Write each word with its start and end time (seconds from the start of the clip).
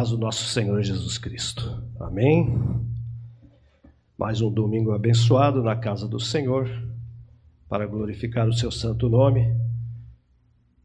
paz 0.00 0.08
do 0.08 0.16
nosso 0.16 0.44
Senhor 0.44 0.82
Jesus 0.82 1.18
Cristo. 1.18 1.84
Amém. 2.00 2.58
Mais 4.16 4.40
um 4.40 4.50
domingo 4.50 4.92
abençoado 4.92 5.62
na 5.62 5.76
casa 5.76 6.08
do 6.08 6.18
Senhor, 6.18 6.70
para 7.68 7.86
glorificar 7.86 8.48
o 8.48 8.52
seu 8.54 8.70
santo 8.70 9.10
nome. 9.10 9.54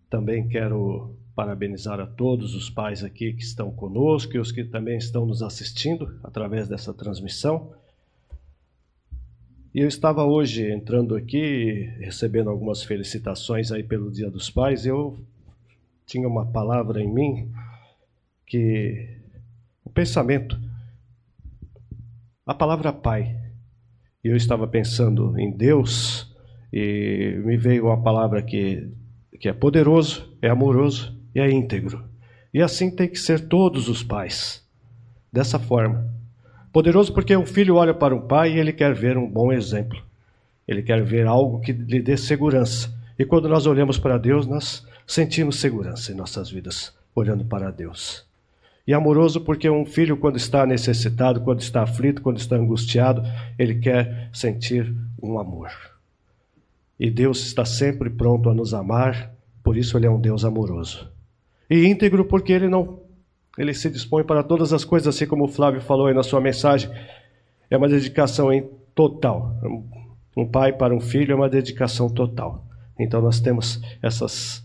Também 0.09 0.49
quero 0.49 1.15
parabenizar 1.33 2.01
a 2.01 2.05
todos 2.05 2.53
os 2.55 2.69
pais 2.69 3.05
aqui 3.05 3.31
que 3.31 3.41
estão 3.41 3.71
conosco 3.71 4.35
e 4.35 4.39
os 4.39 4.51
que 4.51 4.65
também 4.65 4.97
estão 4.97 5.25
nos 5.25 5.41
assistindo 5.41 6.19
através 6.21 6.67
dessa 6.67 6.93
transmissão. 6.93 7.71
E 9.73 9.79
eu 9.79 9.87
estava 9.87 10.25
hoje 10.25 10.69
entrando 10.69 11.15
aqui, 11.15 11.89
recebendo 11.99 12.49
algumas 12.49 12.83
felicitações 12.83 13.71
aí 13.71 13.81
pelo 13.81 14.11
Dia 14.11 14.29
dos 14.29 14.49
Pais, 14.49 14.85
eu 14.85 15.17
tinha 16.05 16.27
uma 16.27 16.45
palavra 16.45 17.01
em 17.01 17.09
mim 17.09 17.49
que 18.45 19.19
o 19.83 19.89
pensamento, 19.89 20.59
a 22.45 22.53
palavra 22.53 22.93
pai, 22.93 23.35
e 24.23 24.27
eu 24.27 24.35
estava 24.35 24.67
pensando 24.67 25.37
em 25.39 25.55
Deus 25.55 26.33
e 26.73 27.39
me 27.45 27.57
veio 27.57 27.85
uma 27.85 28.01
palavra 28.01 28.41
que, 28.41 28.89
que 29.39 29.47
é 29.47 29.53
poderoso, 29.53 30.35
é 30.41 30.49
amoroso 30.49 31.17
e 31.33 31.39
é 31.39 31.49
íntegro. 31.49 32.03
E 32.53 32.61
assim 32.61 32.93
tem 32.93 33.07
que 33.07 33.19
ser 33.19 33.47
todos 33.47 33.87
os 33.87 34.03
pais, 34.03 34.65
dessa 35.31 35.59
forma. 35.59 36.09
Poderoso 36.73 37.13
porque 37.13 37.35
um 37.37 37.45
filho 37.45 37.75
olha 37.75 37.93
para 37.93 38.15
um 38.15 38.27
pai 38.27 38.53
e 38.53 38.59
ele 38.59 38.73
quer 38.73 38.93
ver 38.93 39.17
um 39.17 39.29
bom 39.29 39.51
exemplo. 39.51 40.01
Ele 40.67 40.81
quer 40.81 41.03
ver 41.03 41.27
algo 41.27 41.61
que 41.61 41.71
lhe 41.71 42.01
dê 42.01 42.17
segurança. 42.17 42.93
E 43.17 43.23
quando 43.23 43.47
nós 43.47 43.65
olhamos 43.65 43.97
para 43.97 44.17
Deus, 44.17 44.47
nós 44.47 44.85
sentimos 45.05 45.59
segurança 45.59 46.11
em 46.11 46.15
nossas 46.15 46.49
vidas, 46.49 46.93
olhando 47.13 47.45
para 47.45 47.71
Deus. 47.71 48.25
E 48.87 48.93
amoroso 48.93 49.41
porque 49.41 49.69
um 49.69 49.85
filho, 49.85 50.17
quando 50.17 50.37
está 50.37 50.65
necessitado, 50.65 51.41
quando 51.41 51.59
está 51.59 51.81
aflito, 51.81 52.21
quando 52.21 52.37
está 52.37 52.55
angustiado, 52.55 53.23
ele 53.57 53.75
quer 53.75 54.29
sentir 54.31 54.95
um 55.21 55.39
amor. 55.39 55.71
E 56.99 57.09
Deus 57.09 57.45
está 57.45 57.65
sempre 57.65 58.09
pronto 58.09 58.49
a 58.49 58.53
nos 58.53 58.73
amar, 58.73 59.33
por 59.63 59.75
isso 59.75 59.97
ele 59.97 60.05
é 60.05 60.09
um 60.09 60.21
Deus 60.21 60.45
amoroso. 60.45 61.11
E 61.69 61.85
íntegro 61.85 62.25
porque 62.25 62.53
ele 62.53 62.69
não 62.69 63.03
ele 63.57 63.73
se 63.73 63.89
dispõe 63.89 64.23
para 64.23 64.43
todas 64.43 64.73
as 64.73 64.83
coisas, 64.83 65.07
assim 65.07 65.25
como 65.25 65.45
o 65.45 65.47
Flávio 65.47 65.81
falou 65.81 66.07
aí 66.07 66.13
na 66.13 66.23
sua 66.23 66.41
mensagem. 66.41 66.91
É 67.69 67.77
uma 67.77 67.87
dedicação 67.87 68.51
em 68.51 68.69
total. 68.93 69.55
Um 70.35 70.45
pai 70.45 70.73
para 70.73 70.93
um 70.93 70.99
filho 70.99 71.31
é 71.31 71.35
uma 71.35 71.49
dedicação 71.49 72.09
total. 72.09 72.65
Então 72.99 73.21
nós 73.21 73.39
temos 73.39 73.81
essas, 74.01 74.63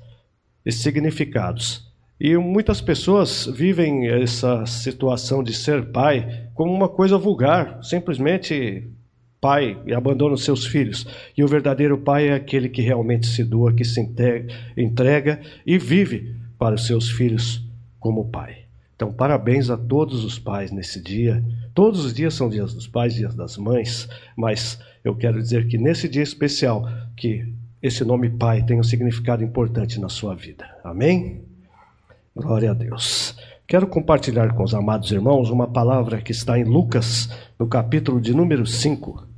esses 0.64 0.82
significados. 0.82 1.89
E 2.20 2.36
muitas 2.36 2.82
pessoas 2.82 3.46
vivem 3.46 4.06
essa 4.06 4.66
situação 4.66 5.42
de 5.42 5.54
ser 5.54 5.90
pai 5.90 6.48
como 6.52 6.70
uma 6.70 6.86
coisa 6.88 7.16
vulgar, 7.16 7.82
simplesmente 7.82 8.90
pai 9.40 9.80
e 9.86 9.94
abandona 9.94 10.34
os 10.34 10.44
seus 10.44 10.66
filhos. 10.66 11.06
E 11.34 11.42
o 11.42 11.48
verdadeiro 11.48 11.96
pai 11.96 12.28
é 12.28 12.34
aquele 12.34 12.68
que 12.68 12.82
realmente 12.82 13.26
se 13.26 13.42
doa, 13.42 13.72
que 13.72 13.84
se 13.84 13.98
entrega 14.76 15.40
e 15.64 15.78
vive 15.78 16.36
para 16.58 16.74
os 16.74 16.86
seus 16.86 17.10
filhos 17.10 17.66
como 17.98 18.28
pai. 18.28 18.64
Então, 18.94 19.10
parabéns 19.10 19.70
a 19.70 19.78
todos 19.78 20.22
os 20.22 20.38
pais 20.38 20.70
nesse 20.70 21.02
dia. 21.02 21.42
Todos 21.72 22.04
os 22.04 22.12
dias 22.12 22.34
são 22.34 22.50
dias 22.50 22.74
dos 22.74 22.86
pais, 22.86 23.14
dias 23.14 23.34
das 23.34 23.56
mães, 23.56 24.06
mas 24.36 24.78
eu 25.02 25.16
quero 25.16 25.40
dizer 25.40 25.66
que 25.68 25.78
nesse 25.78 26.06
dia 26.06 26.22
especial, 26.22 26.86
que 27.16 27.50
esse 27.82 28.04
nome 28.04 28.28
pai 28.28 28.62
tem 28.62 28.78
um 28.78 28.82
significado 28.82 29.42
importante 29.42 29.98
na 29.98 30.10
sua 30.10 30.34
vida. 30.34 30.66
Amém? 30.84 31.49
Glória 32.40 32.70
a 32.70 32.74
Deus. 32.74 33.36
Quero 33.66 33.86
compartilhar 33.86 34.54
com 34.54 34.64
os 34.64 34.74
amados 34.74 35.12
irmãos 35.12 35.50
uma 35.50 35.66
palavra 35.66 36.22
que 36.22 36.32
está 36.32 36.58
em 36.58 36.64
Lucas, 36.64 37.28
no 37.58 37.68
capítulo 37.68 38.18
de 38.18 38.34
número 38.34 38.66
5. 38.66 39.28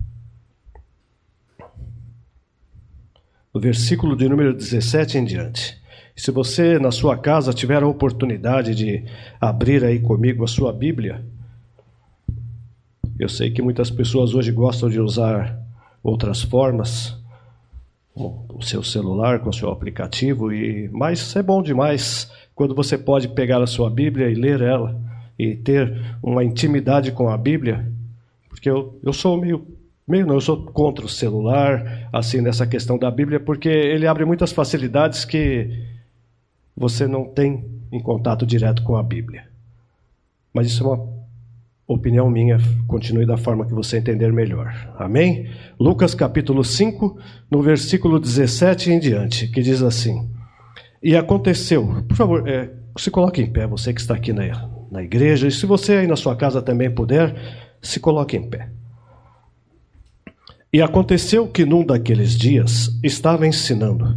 No 3.53 3.61
versículo 3.61 4.17
de 4.17 4.29
número 4.29 4.55
17 4.55 5.19
em 5.19 5.25
diante. 5.25 5.77
Se 6.15 6.31
você 6.31 6.79
na 6.79 6.93
sua 6.93 7.19
casa 7.19 7.53
tiver 7.53 7.83
a 7.83 7.89
oportunidade 7.89 8.73
de 8.75 9.05
abrir 9.41 9.85
aí 9.85 9.99
comigo 9.99 10.45
a 10.45 10.49
sua 10.49 10.73
Bíblia, 10.73 11.25
eu 13.19 13.29
sei 13.29 13.51
que 13.51 13.61
muitas 13.61 13.91
pessoas 13.91 14.33
hoje 14.33 14.53
gostam 14.53 14.89
de 14.89 15.01
usar 15.01 15.61
outras 16.03 16.41
formas, 16.41 17.21
o 18.15 18.63
seu 18.63 18.83
celular 18.83 19.41
com 19.41 19.51
o 19.51 19.55
seu 19.55 19.71
aplicativo 19.71 20.53
e 20.53 20.89
mas 20.93 21.35
é 21.35 21.43
bom 21.43 21.63
demais 21.63 22.31
quando 22.63 22.77
você 22.77 22.97
pode 22.97 23.27
pegar 23.27 23.61
a 23.61 23.67
sua 23.67 23.91
Bíblia 23.91 24.31
e 24.31 24.37
ler 24.37 24.61
ela 24.61 24.97
e 25.37 25.57
ter 25.57 26.01
uma 26.23 26.45
intimidade 26.45 27.11
com 27.11 27.29
a 27.29 27.37
Bíblia, 27.37 27.91
porque 28.49 28.71
eu, 28.71 29.01
eu 29.03 29.13
sou 29.13 29.37
meio 29.37 29.67
meio 30.07 30.25
não, 30.25 30.37
eu 30.37 30.41
sou 30.41 30.65
contra 30.67 31.05
o 31.05 31.09
celular, 31.09 32.09
assim 32.13 32.41
nessa 32.41 32.65
questão 32.65 32.97
da 32.97 33.11
Bíblia, 33.11 33.41
porque 33.41 33.69
ele 33.69 34.07
abre 34.07 34.25
muitas 34.25 34.53
facilidades 34.53 35.25
que 35.25 35.77
você 36.77 37.09
não 37.09 37.25
tem 37.25 37.65
em 37.91 37.99
contato 37.99 38.47
direto 38.47 38.85
com 38.85 38.95
a 38.95 39.03
Bíblia. 39.03 39.49
Mas 40.55 40.69
isso 40.69 40.85
é 40.85 40.87
uma 40.87 41.05
opinião 41.89 42.31
minha, 42.31 42.59
continue 42.87 43.27
da 43.27 43.37
forma 43.37 43.67
que 43.67 43.75
você 43.75 43.99
entender 43.99 44.33
melhor. 44.33 44.73
Amém? 44.97 45.51
Lucas 45.81 46.15
capítulo 46.15 46.63
5, 46.63 47.19
no 47.51 47.61
versículo 47.61 48.21
17 48.21 48.93
em 48.93 49.01
diante, 49.01 49.49
que 49.49 49.61
diz 49.61 49.83
assim: 49.83 50.32
E 51.03 51.17
aconteceu, 51.17 52.05
por 52.07 52.17
favor, 52.17 52.49
é, 52.49 52.71
se 52.97 53.11
coloque 53.11 53.43
em 53.43 53.51
pé, 53.51 53.67
você 53.67 53.93
que 53.93 54.01
está 54.01 54.15
aqui 54.15 54.33
na, 54.33 54.69
na 54.91 55.03
igreja, 55.03 55.49
e 55.49 55.51
se 55.51 55.67
você 55.67 55.95
aí 55.95 56.07
na 56.07 56.17
sua 56.17 56.37
casa 56.37 56.63
também 56.63 56.91
puder, 56.91 57.35
se 57.81 57.99
coloque 57.99 58.37
em 58.37 58.49
pé. 58.49 58.69
E 60.73 60.81
aconteceu 60.81 61.49
que 61.49 61.65
num 61.65 61.85
daqueles 61.85 62.37
dias 62.37 62.89
estava 63.03 63.47
ensinando 63.47 64.17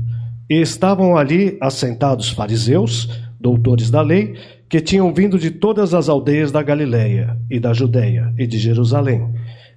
e 0.49 0.61
estavam 0.61 1.17
ali 1.17 1.57
assentados 1.59 2.29
fariseus, 2.29 3.09
doutores 3.39 3.89
da 3.89 4.01
lei, 4.01 4.35
que 4.69 4.79
tinham 4.79 5.13
vindo 5.13 5.39
de 5.39 5.51
todas 5.51 5.93
as 5.93 6.07
aldeias 6.07 6.51
da 6.51 6.61
Galiléia 6.61 7.37
e 7.49 7.59
da 7.59 7.73
Judéia 7.73 8.33
e 8.37 8.45
de 8.45 8.57
Jerusalém. 8.57 9.33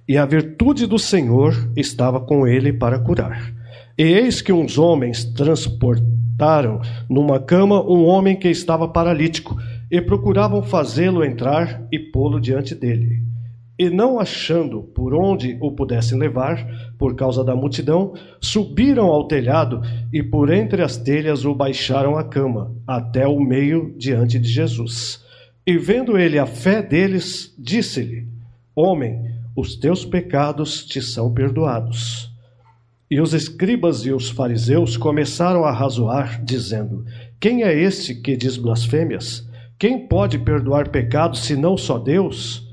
E 0.07 0.17
a 0.17 0.25
virtude 0.25 0.85
do 0.85 0.97
Senhor 0.97 1.71
estava 1.75 2.19
com 2.19 2.47
ele 2.47 2.71
para 2.71 2.99
curar. 2.99 3.53
E 3.97 4.03
eis 4.03 4.41
que 4.41 4.53
uns 4.53 4.77
homens 4.77 5.25
transportaram 6.39 6.79
numa 7.09 7.39
cama 7.39 7.83
um 7.83 8.05
homem 8.05 8.37
que 8.37 8.47
estava 8.47 8.87
paralítico 8.87 9.57
e 9.91 10.01
procuravam 10.01 10.63
fazê-lo 10.63 11.23
entrar 11.23 11.85
e 11.91 11.99
pô-lo 11.99 12.39
diante 12.39 12.73
dele. 12.73 13.21
E 13.77 13.89
não 13.89 14.19
achando 14.19 14.83
por 14.83 15.13
onde 15.13 15.57
o 15.61 15.71
pudessem 15.71 16.17
levar, 16.17 16.65
por 16.97 17.15
causa 17.15 17.43
da 17.43 17.55
multidão, 17.55 18.13
subiram 18.41 19.07
ao 19.07 19.27
telhado 19.27 19.81
e 20.11 20.21
por 20.21 20.51
entre 20.51 20.81
as 20.81 20.97
telhas 20.97 21.45
o 21.45 21.55
baixaram 21.55 22.17
à 22.17 22.23
cama, 22.23 22.75
até 22.87 23.25
o 23.27 23.39
meio 23.39 23.95
diante 23.97 24.37
de 24.37 24.49
Jesus. 24.49 25.23
E 25.65 25.77
vendo 25.77 26.17
ele 26.17 26.37
a 26.37 26.45
fé 26.45 26.81
deles, 26.81 27.55
disse-lhe: 27.57 28.27
Homem, 28.75 29.17
os 29.55 29.77
teus 29.77 30.03
pecados 30.03 30.85
te 30.85 31.01
são 31.01 31.33
perdoados. 31.33 32.28
E 33.09 33.19
os 33.19 33.33
escribas 33.33 34.05
e 34.05 34.11
os 34.11 34.29
fariseus 34.29 34.95
começaram 34.95 35.65
a 35.65 35.71
razoar, 35.71 36.43
dizendo: 36.43 37.05
Quem 37.39 37.63
é 37.63 37.73
este 37.73 38.13
que 38.13 38.37
diz 38.37 38.55
blasfêmias? 38.55 39.47
Quem 39.79 40.07
pode 40.07 40.37
perdoar 40.37 40.89
pecados 40.89 41.39
senão 41.39 41.75
só 41.75 41.97
Deus? 41.97 42.67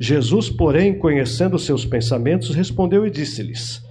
Jesus, 0.00 0.48
porém, 0.48 0.98
conhecendo 0.98 1.58
seus 1.58 1.84
pensamentos, 1.84 2.54
respondeu 2.54 3.06
e 3.06 3.10
disse-lhes: 3.10 3.84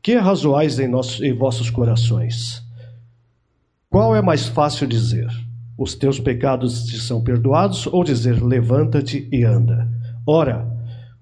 Que 0.00 0.14
razoais 0.14 0.78
em, 0.78 0.86
nossos, 0.86 1.20
em 1.20 1.32
vossos 1.32 1.68
corações? 1.68 2.62
Qual 3.90 4.14
é 4.14 4.22
mais 4.22 4.46
fácil 4.46 4.86
dizer: 4.86 5.28
Os 5.76 5.96
teus 5.96 6.20
pecados 6.20 6.84
te 6.84 7.00
são 7.00 7.24
perdoados, 7.24 7.88
ou 7.88 8.04
dizer: 8.04 8.40
Levanta-te 8.40 9.28
e 9.32 9.42
anda? 9.42 9.88
Ora, 10.24 10.64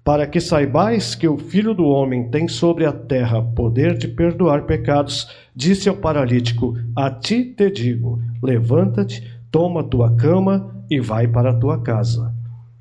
para 0.03 0.25
que 0.25 0.39
saibais 0.39 1.13
que 1.13 1.27
o 1.27 1.37
Filho 1.37 1.73
do 1.73 1.85
Homem 1.85 2.29
tem 2.29 2.47
sobre 2.47 2.85
a 2.85 2.91
terra 2.91 3.41
poder 3.41 3.97
de 3.97 4.07
perdoar 4.07 4.65
pecados, 4.65 5.27
disse 5.55 5.87
ao 5.87 5.95
paralítico: 5.95 6.75
A 6.95 7.11
ti 7.11 7.45
te 7.45 7.69
digo: 7.69 8.19
Levanta-te, 8.41 9.23
toma 9.51 9.83
tua 9.83 10.15
cama 10.15 10.83
e 10.89 10.99
vai 10.99 11.27
para 11.27 11.51
a 11.51 11.59
tua 11.59 11.81
casa. 11.81 12.33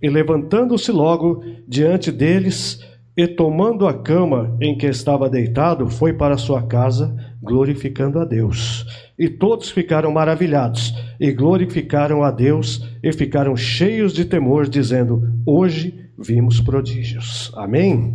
E 0.02 0.08
levantando-se 0.08 0.90
logo 0.90 1.44
diante 1.68 2.10
deles, 2.10 2.80
e 3.14 3.26
tomando 3.26 3.86
a 3.86 3.92
cama 3.92 4.56
em 4.60 4.78
que 4.78 4.86
estava 4.86 5.28
deitado, 5.28 5.90
foi 5.90 6.14
para 6.14 6.38
sua 6.38 6.62
casa, 6.62 7.14
glorificando 7.42 8.18
a 8.18 8.24
Deus. 8.24 8.86
E 9.18 9.28
todos 9.28 9.68
ficaram 9.68 10.10
maravilhados, 10.10 10.94
e 11.20 11.30
glorificaram 11.30 12.24
a 12.24 12.30
Deus, 12.30 12.82
e 13.02 13.12
ficaram 13.12 13.54
cheios 13.54 14.14
de 14.14 14.24
temor, 14.24 14.66
dizendo: 14.66 15.22
Hoje 15.44 16.09
vimos 16.20 16.60
prodígios. 16.60 17.50
Amém? 17.54 18.12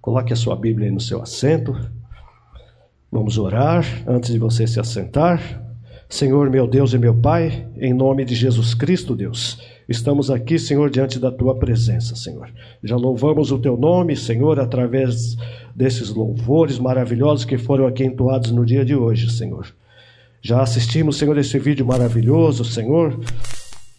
Coloque 0.00 0.32
a 0.32 0.36
sua 0.36 0.54
Bíblia 0.54 0.88
aí 0.88 0.94
no 0.94 1.00
seu 1.00 1.22
assento. 1.22 1.74
Vamos 3.10 3.38
orar 3.38 3.84
antes 4.06 4.32
de 4.32 4.38
você 4.38 4.66
se 4.66 4.78
assentar. 4.78 5.64
Senhor, 6.08 6.48
meu 6.50 6.68
Deus 6.68 6.92
e 6.92 6.98
meu 6.98 7.14
Pai, 7.14 7.66
em 7.76 7.92
nome 7.92 8.24
de 8.24 8.34
Jesus 8.34 8.74
Cristo, 8.74 9.16
Deus, 9.16 9.60
estamos 9.88 10.30
aqui, 10.30 10.56
Senhor, 10.56 10.88
diante 10.88 11.18
da 11.18 11.32
tua 11.32 11.56
presença, 11.58 12.14
Senhor. 12.14 12.48
Já 12.84 12.94
louvamos 12.94 13.50
o 13.50 13.58
teu 13.58 13.76
nome, 13.76 14.14
Senhor, 14.14 14.60
através 14.60 15.36
desses 15.74 16.10
louvores 16.10 16.78
maravilhosos 16.78 17.44
que 17.44 17.58
foram 17.58 17.88
aqui 17.88 18.04
entoados 18.04 18.52
no 18.52 18.64
dia 18.64 18.84
de 18.84 18.94
hoje, 18.94 19.28
Senhor. 19.32 19.66
Já 20.40 20.62
assistimos, 20.62 21.16
Senhor, 21.16 21.36
esse 21.38 21.58
vídeo 21.58 21.84
maravilhoso, 21.84 22.64
Senhor, 22.64 23.18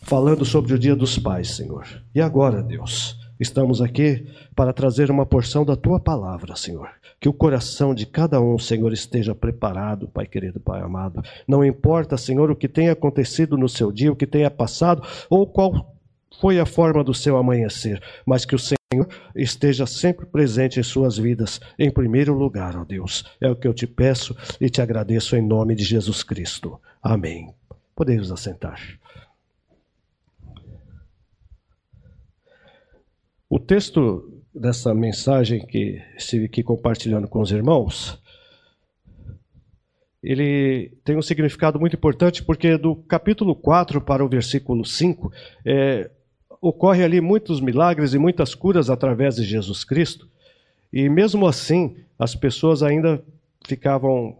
falando 0.07 0.45
sobre 0.45 0.73
o 0.73 0.79
Dia 0.79 0.95
dos 0.95 1.19
Pais, 1.19 1.51
Senhor. 1.51 1.85
E 2.15 2.21
agora, 2.21 2.63
Deus, 2.63 3.19
estamos 3.37 3.81
aqui 3.81 4.25
para 4.55 4.71
trazer 4.71 5.11
uma 5.11 5.25
porção 5.25 5.65
da 5.65 5.75
tua 5.75 5.99
palavra, 5.99 6.55
Senhor. 6.55 6.89
Que 7.19 7.27
o 7.27 7.33
coração 7.33 7.93
de 7.93 8.05
cada 8.05 8.39
um, 8.39 8.57
Senhor, 8.57 8.93
esteja 8.93 9.35
preparado, 9.35 10.07
Pai 10.07 10.25
querido, 10.25 10.61
Pai 10.61 10.81
amado. 10.81 11.21
Não 11.45 11.63
importa, 11.63 12.15
Senhor, 12.15 12.49
o 12.49 12.55
que 12.55 12.69
tenha 12.69 12.93
acontecido 12.93 13.57
no 13.57 13.67
seu 13.67 13.91
dia, 13.91 14.09
o 14.09 14.15
que 14.15 14.25
tenha 14.25 14.49
passado, 14.49 15.03
ou 15.29 15.45
qual 15.45 15.93
foi 16.39 16.57
a 16.57 16.65
forma 16.65 17.03
do 17.03 17.13
seu 17.13 17.35
amanhecer, 17.35 18.01
mas 18.25 18.45
que 18.45 18.55
o 18.55 18.59
Senhor 18.59 19.09
esteja 19.35 19.85
sempre 19.85 20.25
presente 20.25 20.79
em 20.79 20.83
suas 20.83 21.17
vidas, 21.17 21.59
em 21.77 21.91
primeiro 21.91 22.33
lugar, 22.33 22.77
ó 22.77 22.85
Deus. 22.85 23.25
É 23.41 23.49
o 23.49 23.57
que 23.57 23.67
eu 23.67 23.73
te 23.73 23.85
peço 23.85 24.33
e 24.61 24.69
te 24.69 24.81
agradeço 24.81 25.35
em 25.35 25.45
nome 25.45 25.75
de 25.75 25.83
Jesus 25.83 26.23
Cristo. 26.23 26.79
Amém. 27.03 27.53
Podemos 27.93 28.31
assentar. 28.31 28.79
O 33.49 33.59
texto 33.59 34.43
dessa 34.53 34.93
mensagem 34.93 35.65
que 35.65 36.01
estive 36.17 36.45
aqui 36.45 36.63
compartilhando 36.63 37.27
com 37.27 37.39
os 37.39 37.51
irmãos, 37.51 38.21
ele 40.21 40.91
tem 41.05 41.15
um 41.15 41.21
significado 41.21 41.79
muito 41.79 41.95
importante 41.95 42.43
porque 42.43 42.77
do 42.77 42.95
capítulo 42.95 43.55
4 43.55 44.01
para 44.01 44.25
o 44.25 44.27
versículo 44.27 44.83
5 44.83 45.31
é, 45.63 46.09
ocorre 46.59 47.03
ali 47.03 47.21
muitos 47.21 47.61
milagres 47.61 48.13
e 48.13 48.17
muitas 48.17 48.53
curas 48.53 48.89
através 48.89 49.35
de 49.35 49.43
Jesus 49.43 49.83
Cristo, 49.83 50.27
e 50.91 51.07
mesmo 51.07 51.47
assim 51.47 51.95
as 52.19 52.35
pessoas 52.35 52.83
ainda 52.83 53.23
ficavam 53.65 54.35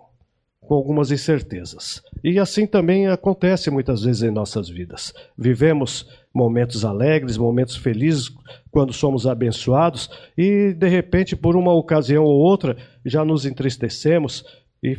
com 0.60 0.74
algumas 0.74 1.12
incertezas. 1.12 2.03
E 2.21 2.38
assim 2.39 2.68
também 2.68 3.07
acontece 3.07 3.69
muitas 3.69 4.03
vezes 4.03 4.24
em 4.24 4.31
nossas 4.31 4.68
vidas. 4.68 5.13
Vivemos 5.38 6.06
momentos 6.38 6.86
alegres, 6.86 7.36
momentos 7.36 7.75
felizes 7.75 8.30
quando 8.69 8.94
somos 8.94 9.25
abençoados 9.25 10.10
e 10.38 10.72
de 10.74 10.88
repente 10.88 11.36
por 11.36 11.56
uma 11.56 11.74
ocasião 11.74 12.24
ou 12.24 12.39
outra 12.39 12.78
já 13.04 13.25
nos 13.25 13.44
entristecemos 13.45 14.45
e 14.81 14.95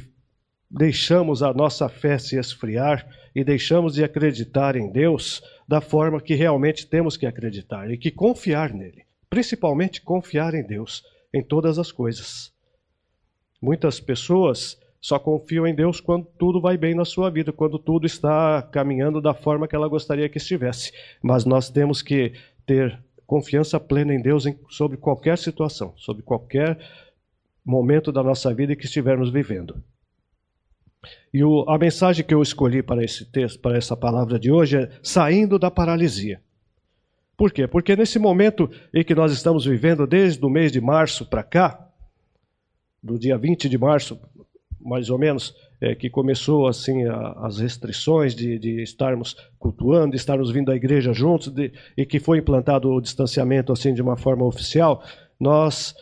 deixamos 0.69 1.43
a 1.43 1.55
nossa 1.55 1.89
fé 1.89 2.19
se 2.19 2.37
esfriar 2.37 3.09
e 3.35 3.45
deixamos 3.45 3.95
de 3.95 4.03
acreditar 4.03 4.75
em 4.75 4.91
Deus 4.91 5.41
da 5.67 5.81
forma 5.81 6.21
que 6.21 6.35
realmente 6.35 6.87
temos 6.87 7.17
que 7.17 7.25
acreditar 7.25 7.89
e 7.89 7.97
que 7.97 8.11
confiar 8.11 8.75
nele, 8.75 9.05
principalmente 9.31 10.03
confiar 10.03 10.55
em 10.55 10.67
Deus 10.67 11.05
em 11.33 11.43
todas 11.43 11.79
as 11.79 11.93
coisas. 11.93 12.53
Muitas 13.63 14.01
pessoas 14.01 14.77
só 15.01 15.19
confiam 15.19 15.67
em 15.67 15.75
Deus 15.75 16.01
quando 16.01 16.27
tudo 16.39 16.61
vai 16.61 16.77
bem 16.77 16.95
na 16.95 17.05
sua 17.05 17.31
vida, 17.31 17.53
quando 17.53 17.79
tudo 17.79 18.07
está 18.07 18.63
caminhando 18.63 19.21
da 19.21 19.33
forma 19.33 19.69
que 19.69 19.77
ela 19.77 19.89
gostaria 19.89 20.29
que 20.29 20.39
estivesse. 20.39 20.93
Mas 21.23 21.45
nós 21.45 21.71
temos 21.71 22.03
que 22.03 22.33
ter 22.67 22.99
confiança 23.27 23.79
plena 23.79 24.13
em 24.13 24.21
Deus 24.21 24.47
em, 24.47 24.59
sobre 24.69 24.97
qualquer 24.97 25.39
situação, 25.39 25.93
sobre 25.97 26.23
qualquer 26.23 26.79
momento 27.65 28.11
da 28.11 28.23
nossa 28.23 28.53
vida 28.53 28.75
que 28.75 28.87
estivermos 28.87 29.31
vivendo. 29.31 29.83
E 31.33 31.45
o, 31.45 31.65
a 31.69 31.79
mensagem 31.79 32.25
que 32.25 32.35
eu 32.35 32.43
escolhi 32.43 32.83
para 32.83 33.05
esse 33.05 33.25
texto, 33.31 33.61
para 33.61 33.77
essa 33.77 33.97
palavra 33.97 34.39
de 34.39 34.51
hoje 34.51 34.79
é 34.79 34.91
saindo 35.03 35.59
da 35.59 35.71
paralisia. 35.71 36.41
Por 37.37 37.53
quê? 37.53 37.69
Porque 37.69 37.95
nesse 37.95 38.19
momento 38.19 38.69
em 38.93 39.05
que 39.05 39.15
nós 39.15 39.31
estamos 39.31 39.65
vivendo, 39.65 40.07
desde 40.09 40.45
o 40.45 40.51
mês 40.51 40.73
de 40.73 40.81
março 40.81 41.25
para 41.25 41.45
cá, 41.45 41.89
do 43.01 43.17
dia 43.17 43.39
20 43.39 43.69
de 43.69 43.79
março 43.79 44.19
mais 44.89 45.11
ou 45.11 45.19
menos, 45.19 45.55
é, 45.81 45.95
que 45.95 46.09
começou 46.09 46.67
assim 46.67 47.05
a, 47.05 47.33
as 47.47 47.59
restrições 47.59 48.35
de, 48.35 48.59
de, 48.59 48.83
estarmos 48.83 49.37
cultuando, 49.59 50.11
de 50.11 50.17
estarmos 50.17 50.51
vindo 50.51 50.71
à 50.71 50.77
igreja 50.77 51.13
juntos, 51.13 51.49
de, 51.49 51.73
e 51.97 52.07
que 52.07 52.19
foi 52.19 52.39
implantado 52.39 52.91
o 52.91 53.01
distanciamento 53.01 53.73
assim 53.73 53.93
de 53.93 54.03
uma 54.03 54.17
forma 54.17 54.45
oficial, 54.45 55.03
nós 55.39 55.95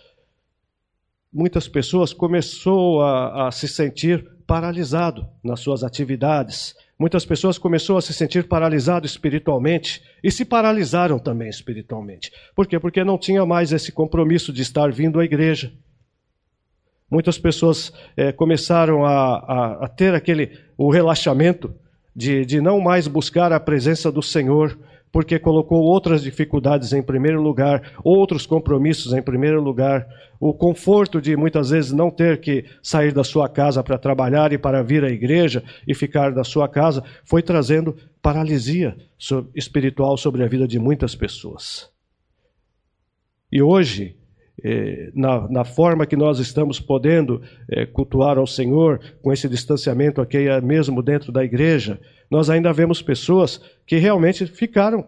muitas 1.33 1.69
pessoas 1.69 2.13
começou 2.13 3.03
a, 3.03 3.49
a 3.49 3.51
se 3.51 3.69
sentir 3.69 4.27
paralisado 4.47 5.27
nas 5.43 5.61
suas 5.61 5.83
atividades. 5.83 6.75
Muitas 6.99 7.27
pessoas 7.27 7.59
começaram 7.59 7.99
a 7.99 8.03
se 8.03 8.15
sentir 8.15 8.49
paralisado 8.49 9.05
espiritualmente 9.05 10.03
e 10.23 10.31
se 10.31 10.45
paralisaram 10.45 11.19
também 11.19 11.49
espiritualmente. 11.49 12.33
Por 12.55 12.67
quê? 12.67 12.79
Porque 12.79 13.05
não 13.05 13.19
tinha 13.19 13.45
mais 13.45 13.73
esse 13.73 13.93
compromisso 13.93 14.53
de 14.53 14.63
estar 14.63 14.91
vindo 14.91 15.21
à 15.21 15.25
igreja 15.25 15.73
Muitas 17.11 17.39
pessoas 17.39 17.93
é, 18.17 18.33
começaram 18.33 19.05
a, 19.05 19.37
a, 19.37 19.85
a, 19.85 19.89
ter 19.89 20.15
aquele 20.15 20.59
o 20.77 20.91
relaxamento 20.91 21.73
de, 22.15 22.45
de 22.45 22.61
não 22.61 22.81
mais 22.81 23.07
buscar 23.07 23.53
a 23.53 23.61
presença 23.61 24.11
do 24.11 24.23
Senhor, 24.23 24.77
porque 25.13 25.39
colocou 25.39 25.81
outras 25.83 26.23
dificuldades 26.23 26.93
em 26.93 27.03
primeiro 27.03 27.41
lugar, 27.41 27.93
outros 28.03 28.45
compromissos 28.45 29.13
em 29.13 29.23
primeiro 29.23 29.63
lugar, 29.63 30.07
o 30.41 30.53
conforto 30.53 31.21
de 31.21 31.37
muitas 31.37 31.71
vezes 31.71 31.93
não 31.93 32.11
ter 32.11 32.41
que 32.41 32.65
sair 32.83 33.13
da 33.13 33.23
sua 33.23 33.49
casa 33.49 33.83
para 33.85 33.99
trabalhar 33.99 34.53
e 34.53 34.59
para 34.59 34.83
vir 34.83 35.05
à 35.05 35.09
igreja 35.09 35.63
e 35.87 35.95
ficar 35.95 36.33
da 36.33 36.43
sua 36.43 36.69
casa, 36.69 37.05
foi 37.25 37.41
trazendo 37.41 37.97
paralisia 38.21 38.97
espiritual 39.55 40.17
sobre 40.17 40.43
a 40.43 40.49
vida 40.49 40.67
de 40.67 40.79
muitas 40.79 41.15
pessoas. 41.15 41.89
E 43.51 43.63
hoje, 43.63 44.17
é, 44.63 45.11
na, 45.15 45.49
na, 45.49 45.65
forma 45.65 46.07
que 46.07 46.17
nós 46.17 46.39
estamos 46.39 46.81
podendo 46.81 47.43
é, 47.71 47.85
cultuar 47.85 48.39
ao 48.39 48.47
Senhor, 48.47 49.01
com 49.23 49.33
esse 49.33 49.49
distanciamento 49.49 50.21
aqui 50.21 50.39
mesmo 50.63 51.03
dentro 51.03 51.31
da 51.31 51.45
igreja, 51.45 52.01
nós 52.31 52.49
ainda 52.49 52.73
vemos 52.73 53.03
pessoas 53.03 53.61
que 53.87 53.97
realmente 53.97 54.47
ficaram 54.47 55.07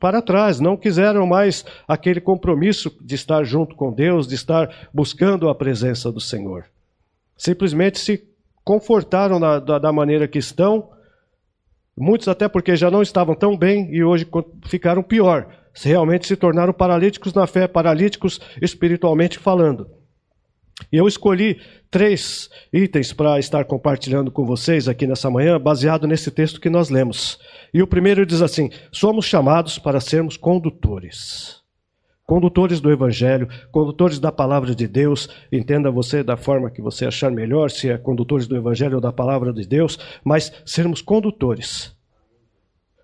para 0.00 0.20
trás, 0.20 0.60
não 0.60 0.76
quiseram 0.76 1.26
mais 1.26 1.64
aquele 1.86 2.20
compromisso 2.20 2.94
de 3.00 3.14
estar 3.14 3.44
junto 3.44 3.74
com 3.74 3.92
Deus, 3.92 4.26
de 4.26 4.34
estar 4.34 4.88
buscando 4.92 5.48
a 5.48 5.54
presença 5.54 6.12
do 6.12 6.20
Senhor. 6.20 6.64
Simplesmente 7.36 7.98
se 7.98 8.22
confortaram 8.64 9.38
da, 9.38 9.58
da, 9.58 9.78
da 9.78 9.92
maneira 9.92 10.26
que 10.26 10.38
estão, 10.38 10.90
muitos 11.96 12.28
até 12.28 12.48
porque 12.48 12.76
já 12.76 12.90
não 12.90 13.00
estavam 13.00 13.34
tão 13.34 13.56
bem 13.56 13.88
e 13.94 14.02
hoje 14.02 14.26
ficaram 14.66 15.02
pior 15.02 15.46
realmente 15.84 16.26
se 16.26 16.36
tornaram 16.36 16.72
paralíticos 16.72 17.34
na 17.34 17.46
fé, 17.46 17.68
paralíticos 17.68 18.40
espiritualmente 18.60 19.38
falando. 19.38 19.86
E 20.92 20.96
eu 20.96 21.08
escolhi 21.08 21.58
três 21.90 22.50
itens 22.72 23.12
para 23.12 23.38
estar 23.38 23.64
compartilhando 23.64 24.30
com 24.30 24.44
vocês 24.44 24.88
aqui 24.88 25.06
nessa 25.06 25.30
manhã, 25.30 25.58
baseado 25.58 26.06
nesse 26.06 26.30
texto 26.30 26.60
que 26.60 26.68
nós 26.68 26.90
lemos. 26.90 27.38
E 27.72 27.82
o 27.82 27.86
primeiro 27.86 28.26
diz 28.26 28.42
assim: 28.42 28.70
somos 28.92 29.24
chamados 29.24 29.78
para 29.78 30.00
sermos 30.00 30.36
condutores. 30.36 31.64
Condutores 32.26 32.80
do 32.80 32.90
Evangelho, 32.90 33.48
condutores 33.70 34.18
da 34.18 34.32
palavra 34.32 34.74
de 34.74 34.88
Deus, 34.88 35.28
entenda 35.50 35.92
você 35.92 36.24
da 36.24 36.36
forma 36.36 36.70
que 36.70 36.82
você 36.82 37.06
achar 37.06 37.30
melhor, 37.30 37.70
se 37.70 37.88
é 37.88 37.96
condutores 37.96 38.48
do 38.48 38.56
Evangelho 38.56 38.96
ou 38.96 39.00
da 39.00 39.12
palavra 39.12 39.52
de 39.52 39.64
Deus, 39.64 39.96
mas 40.24 40.52
sermos 40.64 41.00
condutores. 41.00 41.95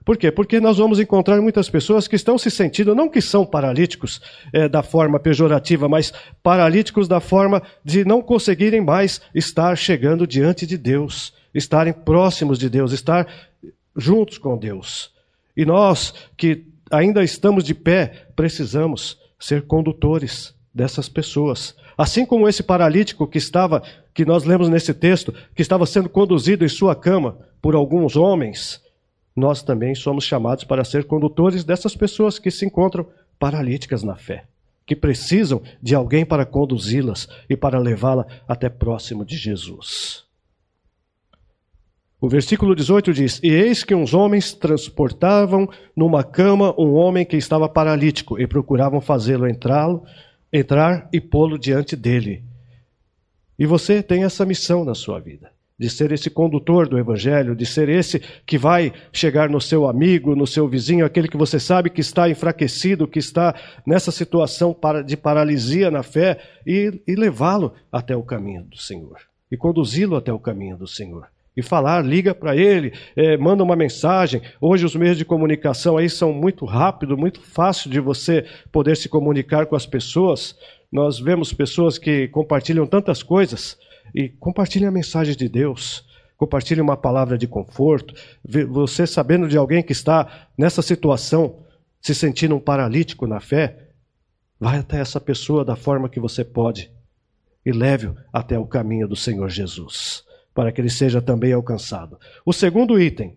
Por 0.04 0.16
quê? 0.16 0.30
Porque 0.30 0.60
nós 0.60 0.78
vamos 0.78 0.98
encontrar 0.98 1.40
muitas 1.40 1.70
pessoas 1.70 2.08
que 2.08 2.16
estão 2.16 2.36
se 2.36 2.50
sentindo, 2.50 2.94
não 2.94 3.08
que 3.08 3.20
são 3.20 3.46
paralíticos 3.46 4.20
é, 4.52 4.68
da 4.68 4.82
forma 4.82 5.20
pejorativa, 5.20 5.88
mas 5.88 6.12
paralíticos 6.42 7.06
da 7.06 7.20
forma 7.20 7.62
de 7.84 8.04
não 8.04 8.20
conseguirem 8.20 8.80
mais 8.80 9.20
estar 9.34 9.76
chegando 9.76 10.26
diante 10.26 10.66
de 10.66 10.76
Deus, 10.76 11.32
estarem 11.54 11.92
próximos 11.92 12.58
de 12.58 12.68
Deus, 12.68 12.92
estar 12.92 13.26
juntos 13.96 14.38
com 14.38 14.56
Deus. 14.56 15.12
E 15.56 15.64
nós 15.64 16.14
que 16.36 16.66
ainda 16.90 17.22
estamos 17.22 17.64
de 17.64 17.74
pé, 17.74 18.26
precisamos 18.34 19.18
ser 19.38 19.62
condutores 19.62 20.54
dessas 20.74 21.08
pessoas. 21.08 21.74
Assim 21.96 22.24
como 22.24 22.48
esse 22.48 22.62
paralítico 22.62 23.26
que 23.26 23.38
estava, 23.38 23.82
que 24.14 24.24
nós 24.24 24.44
lemos 24.44 24.68
nesse 24.68 24.92
texto, 24.94 25.32
que 25.54 25.62
estava 25.62 25.86
sendo 25.86 26.08
conduzido 26.08 26.64
em 26.64 26.68
sua 26.68 26.94
cama 26.94 27.38
por 27.60 27.74
alguns 27.74 28.16
homens, 28.16 28.81
nós 29.34 29.62
também 29.62 29.94
somos 29.94 30.24
chamados 30.24 30.64
para 30.64 30.84
ser 30.84 31.04
condutores 31.04 31.64
dessas 31.64 31.96
pessoas 31.96 32.38
que 32.38 32.50
se 32.50 32.66
encontram 32.66 33.06
paralíticas 33.38 34.02
na 34.02 34.14
fé, 34.14 34.44
que 34.86 34.94
precisam 34.94 35.62
de 35.80 35.94
alguém 35.94 36.24
para 36.24 36.44
conduzi-las 36.44 37.28
e 37.48 37.56
para 37.56 37.78
levá-la 37.78 38.26
até 38.46 38.68
próximo 38.68 39.24
de 39.24 39.36
Jesus. 39.36 40.24
O 42.20 42.28
versículo 42.28 42.76
18 42.76 43.12
diz: 43.12 43.40
E 43.42 43.48
eis 43.48 43.82
que 43.82 43.94
uns 43.94 44.14
homens 44.14 44.52
transportavam 44.52 45.68
numa 45.96 46.22
cama 46.22 46.72
um 46.78 46.92
homem 46.92 47.24
que 47.24 47.36
estava 47.36 47.68
paralítico 47.68 48.38
e 48.38 48.46
procuravam 48.46 49.00
fazê-lo 49.00 49.48
entrá-lo, 49.48 50.04
entrar 50.52 51.08
e 51.12 51.20
pô-lo 51.20 51.58
diante 51.58 51.96
dele. 51.96 52.44
E 53.58 53.66
você 53.66 54.02
tem 54.02 54.22
essa 54.22 54.44
missão 54.46 54.84
na 54.84 54.94
sua 54.94 55.18
vida 55.18 55.50
de 55.82 55.90
ser 55.90 56.12
esse 56.12 56.30
condutor 56.30 56.86
do 56.86 56.96
Evangelho, 56.96 57.56
de 57.56 57.66
ser 57.66 57.88
esse 57.88 58.20
que 58.46 58.56
vai 58.56 58.92
chegar 59.12 59.50
no 59.50 59.60
seu 59.60 59.88
amigo, 59.88 60.36
no 60.36 60.46
seu 60.46 60.68
vizinho, 60.68 61.04
aquele 61.04 61.26
que 61.26 61.36
você 61.36 61.58
sabe 61.58 61.90
que 61.90 62.00
está 62.00 62.30
enfraquecido, 62.30 63.08
que 63.08 63.18
está 63.18 63.52
nessa 63.84 64.12
situação 64.12 64.76
de 65.04 65.16
paralisia 65.16 65.90
na 65.90 66.04
fé, 66.04 66.38
e, 66.64 67.02
e 67.04 67.16
levá-lo 67.16 67.74
até 67.90 68.14
o 68.14 68.22
caminho 68.22 68.62
do 68.62 68.78
Senhor, 68.78 69.16
e 69.50 69.56
conduzi-lo 69.56 70.14
até 70.14 70.32
o 70.32 70.38
caminho 70.38 70.76
do 70.76 70.86
Senhor. 70.86 71.26
E 71.56 71.62
falar, 71.62 72.06
liga 72.06 72.32
para 72.32 72.56
ele, 72.56 72.92
é, 73.16 73.36
manda 73.36 73.64
uma 73.64 73.74
mensagem. 73.74 74.40
Hoje 74.60 74.86
os 74.86 74.94
meios 74.94 75.18
de 75.18 75.24
comunicação 75.24 75.96
aí 75.96 76.08
são 76.08 76.32
muito 76.32 76.64
rápidos, 76.64 77.18
muito 77.18 77.40
fácil 77.40 77.90
de 77.90 77.98
você 77.98 78.46
poder 78.70 78.96
se 78.96 79.08
comunicar 79.08 79.66
com 79.66 79.74
as 79.74 79.84
pessoas. 79.84 80.56
Nós 80.92 81.18
vemos 81.18 81.52
pessoas 81.52 81.98
que 81.98 82.28
compartilham 82.28 82.86
tantas 82.86 83.20
coisas 83.20 83.76
e 84.14 84.28
compartilhem 84.28 84.88
a 84.88 84.92
mensagem 84.92 85.36
de 85.36 85.48
Deus. 85.48 86.06
Compartilhe 86.36 86.80
uma 86.80 86.96
palavra 86.96 87.38
de 87.38 87.46
conforto. 87.46 88.14
Você 88.68 89.06
sabendo 89.06 89.48
de 89.48 89.56
alguém 89.56 89.82
que 89.82 89.92
está 89.92 90.48
nessa 90.56 90.82
situação, 90.82 91.60
se 92.00 92.14
sentindo 92.14 92.56
um 92.56 92.60
paralítico 92.60 93.26
na 93.26 93.40
fé, 93.40 93.90
vai 94.58 94.78
até 94.78 95.00
essa 95.00 95.20
pessoa 95.20 95.64
da 95.64 95.76
forma 95.76 96.08
que 96.08 96.20
você 96.20 96.44
pode 96.44 96.90
e 97.64 97.72
leve-o 97.72 98.16
até 98.32 98.58
o 98.58 98.66
caminho 98.66 99.06
do 99.06 99.14
Senhor 99.14 99.48
Jesus, 99.48 100.24
para 100.52 100.72
que 100.72 100.80
ele 100.80 100.90
seja 100.90 101.22
também 101.22 101.52
alcançado. 101.52 102.18
O 102.44 102.52
segundo 102.52 103.00
item, 103.00 103.36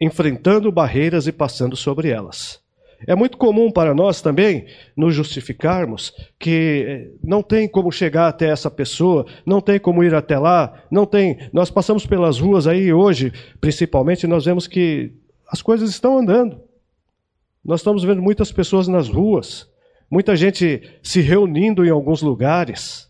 enfrentando 0.00 0.72
barreiras 0.72 1.26
e 1.26 1.32
passando 1.32 1.76
sobre 1.76 2.08
elas. 2.08 2.60
É 3.06 3.14
muito 3.14 3.38
comum 3.38 3.70
para 3.70 3.94
nós 3.94 4.20
também 4.20 4.66
nos 4.96 5.14
justificarmos 5.14 6.12
que 6.38 6.84
eh, 6.86 7.10
não 7.22 7.42
tem 7.42 7.68
como 7.68 7.92
chegar 7.92 8.26
até 8.28 8.48
essa 8.48 8.70
pessoa, 8.70 9.24
não 9.46 9.60
tem 9.60 9.78
como 9.78 10.02
ir 10.02 10.14
até 10.14 10.38
lá, 10.38 10.82
não 10.90 11.06
tem. 11.06 11.38
Nós 11.52 11.70
passamos 11.70 12.04
pelas 12.04 12.40
ruas 12.40 12.66
aí 12.66 12.92
hoje, 12.92 13.32
principalmente, 13.60 14.26
nós 14.26 14.44
vemos 14.44 14.66
que 14.66 15.12
as 15.48 15.62
coisas 15.62 15.90
estão 15.90 16.18
andando. 16.18 16.60
Nós 17.64 17.80
estamos 17.80 18.02
vendo 18.02 18.20
muitas 18.22 18.50
pessoas 18.50 18.88
nas 18.88 19.08
ruas, 19.08 19.68
muita 20.10 20.34
gente 20.34 20.82
se 21.02 21.20
reunindo 21.20 21.84
em 21.84 21.90
alguns 21.90 22.20
lugares. 22.20 23.08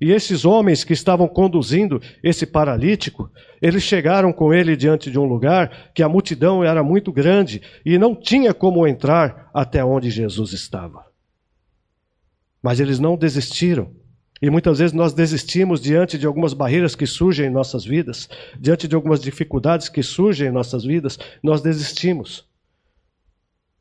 E 0.00 0.10
esses 0.10 0.44
homens 0.44 0.84
que 0.84 0.92
estavam 0.92 1.28
conduzindo 1.28 2.00
esse 2.22 2.46
paralítico, 2.46 3.30
eles 3.62 3.82
chegaram 3.82 4.32
com 4.32 4.52
ele 4.52 4.76
diante 4.76 5.10
de 5.10 5.18
um 5.18 5.24
lugar 5.24 5.92
que 5.94 6.02
a 6.02 6.08
multidão 6.08 6.64
era 6.64 6.82
muito 6.82 7.12
grande 7.12 7.62
e 7.84 7.96
não 7.98 8.14
tinha 8.14 8.52
como 8.52 8.86
entrar 8.86 9.50
até 9.54 9.84
onde 9.84 10.10
Jesus 10.10 10.52
estava. 10.52 11.06
Mas 12.62 12.80
eles 12.80 12.98
não 12.98 13.16
desistiram. 13.16 13.90
E 14.42 14.50
muitas 14.50 14.78
vezes 14.78 14.92
nós 14.92 15.12
desistimos 15.12 15.80
diante 15.80 16.18
de 16.18 16.26
algumas 16.26 16.52
barreiras 16.52 16.94
que 16.94 17.06
surgem 17.06 17.46
em 17.46 17.50
nossas 17.50 17.84
vidas, 17.84 18.28
diante 18.58 18.88
de 18.88 18.94
algumas 18.94 19.20
dificuldades 19.20 19.88
que 19.88 20.02
surgem 20.02 20.48
em 20.48 20.52
nossas 20.52 20.84
vidas, 20.84 21.18
nós 21.42 21.62
desistimos. 21.62 22.46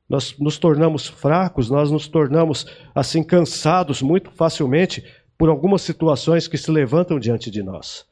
Nós 0.08 0.38
nos 0.38 0.58
tornamos 0.58 1.08
fracos, 1.08 1.70
nós 1.70 1.90
nos 1.90 2.08
tornamos 2.08 2.68
assim 2.94 3.24
cansados 3.24 4.02
muito 4.02 4.32
facilmente 4.32 5.04
por 5.44 5.50
algumas 5.50 5.82
situações 5.82 6.48
que 6.48 6.58
se 6.58 6.72
levantam 6.72 7.20
diante 7.20 7.52
de 7.52 7.62
nós. 7.62 8.08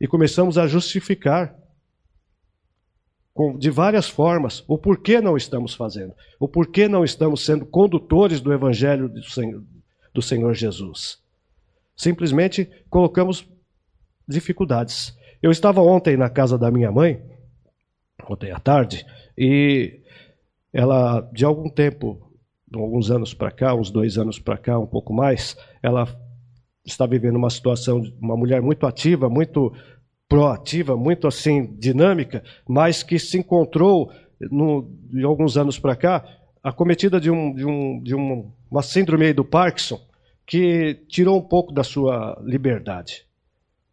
E 0.00 0.08
começamos 0.08 0.58
a 0.58 0.66
justificar 0.66 1.56
de 3.56 3.70
várias 3.70 4.08
formas 4.08 4.64
o 4.66 4.76
porquê 4.76 5.20
não 5.20 5.36
estamos 5.36 5.74
fazendo, 5.74 6.12
o 6.40 6.48
porquê 6.48 6.88
não 6.88 7.04
estamos 7.04 7.44
sendo 7.44 7.64
condutores 7.64 8.40
do 8.40 8.52
Evangelho 8.52 9.08
do 9.08 9.22
Senhor, 9.22 9.62
do 10.12 10.20
Senhor 10.20 10.52
Jesus. 10.54 11.22
Simplesmente 11.94 12.68
colocamos 12.90 13.48
dificuldades. 14.26 15.16
Eu 15.40 15.52
estava 15.52 15.82
ontem 15.82 16.16
na 16.16 16.28
casa 16.28 16.58
da 16.58 16.68
minha 16.68 16.90
mãe, 16.90 17.22
ontem 18.28 18.50
à 18.50 18.58
tarde, 18.58 19.06
e 19.38 20.00
ela, 20.72 21.20
de 21.32 21.44
algum 21.44 21.70
tempo, 21.70 22.24
alguns 22.74 23.08
anos 23.08 23.32
para 23.32 23.52
cá, 23.52 23.72
uns 23.72 23.88
dois 23.88 24.18
anos 24.18 24.40
para 24.40 24.58
cá, 24.58 24.76
um 24.76 24.86
pouco 24.86 25.12
mais, 25.12 25.56
ela 25.80 26.23
está 26.84 27.06
vivendo 27.06 27.36
uma 27.36 27.50
situação 27.50 28.00
de 28.00 28.14
uma 28.20 28.36
mulher 28.36 28.60
muito 28.60 28.86
ativa, 28.86 29.28
muito 29.28 29.72
proativa, 30.28 30.96
muito 30.96 31.26
assim 31.26 31.74
dinâmica, 31.78 32.42
mas 32.68 33.02
que 33.02 33.18
se 33.18 33.38
encontrou 33.38 34.10
no, 34.40 34.90
de 35.10 35.24
alguns 35.24 35.56
anos 35.56 35.78
para 35.78 35.96
cá 35.96 36.24
acometida 36.62 37.20
de, 37.20 37.30
um, 37.30 37.54
de, 37.54 37.64
um, 37.64 38.02
de 38.02 38.14
um, 38.14 38.50
uma 38.70 38.82
síndrome 38.82 39.32
do 39.32 39.44
Parkinson 39.44 40.00
que 40.46 40.94
tirou 41.08 41.38
um 41.38 41.42
pouco 41.42 41.72
da 41.72 41.84
sua 41.84 42.40
liberdade 42.42 43.26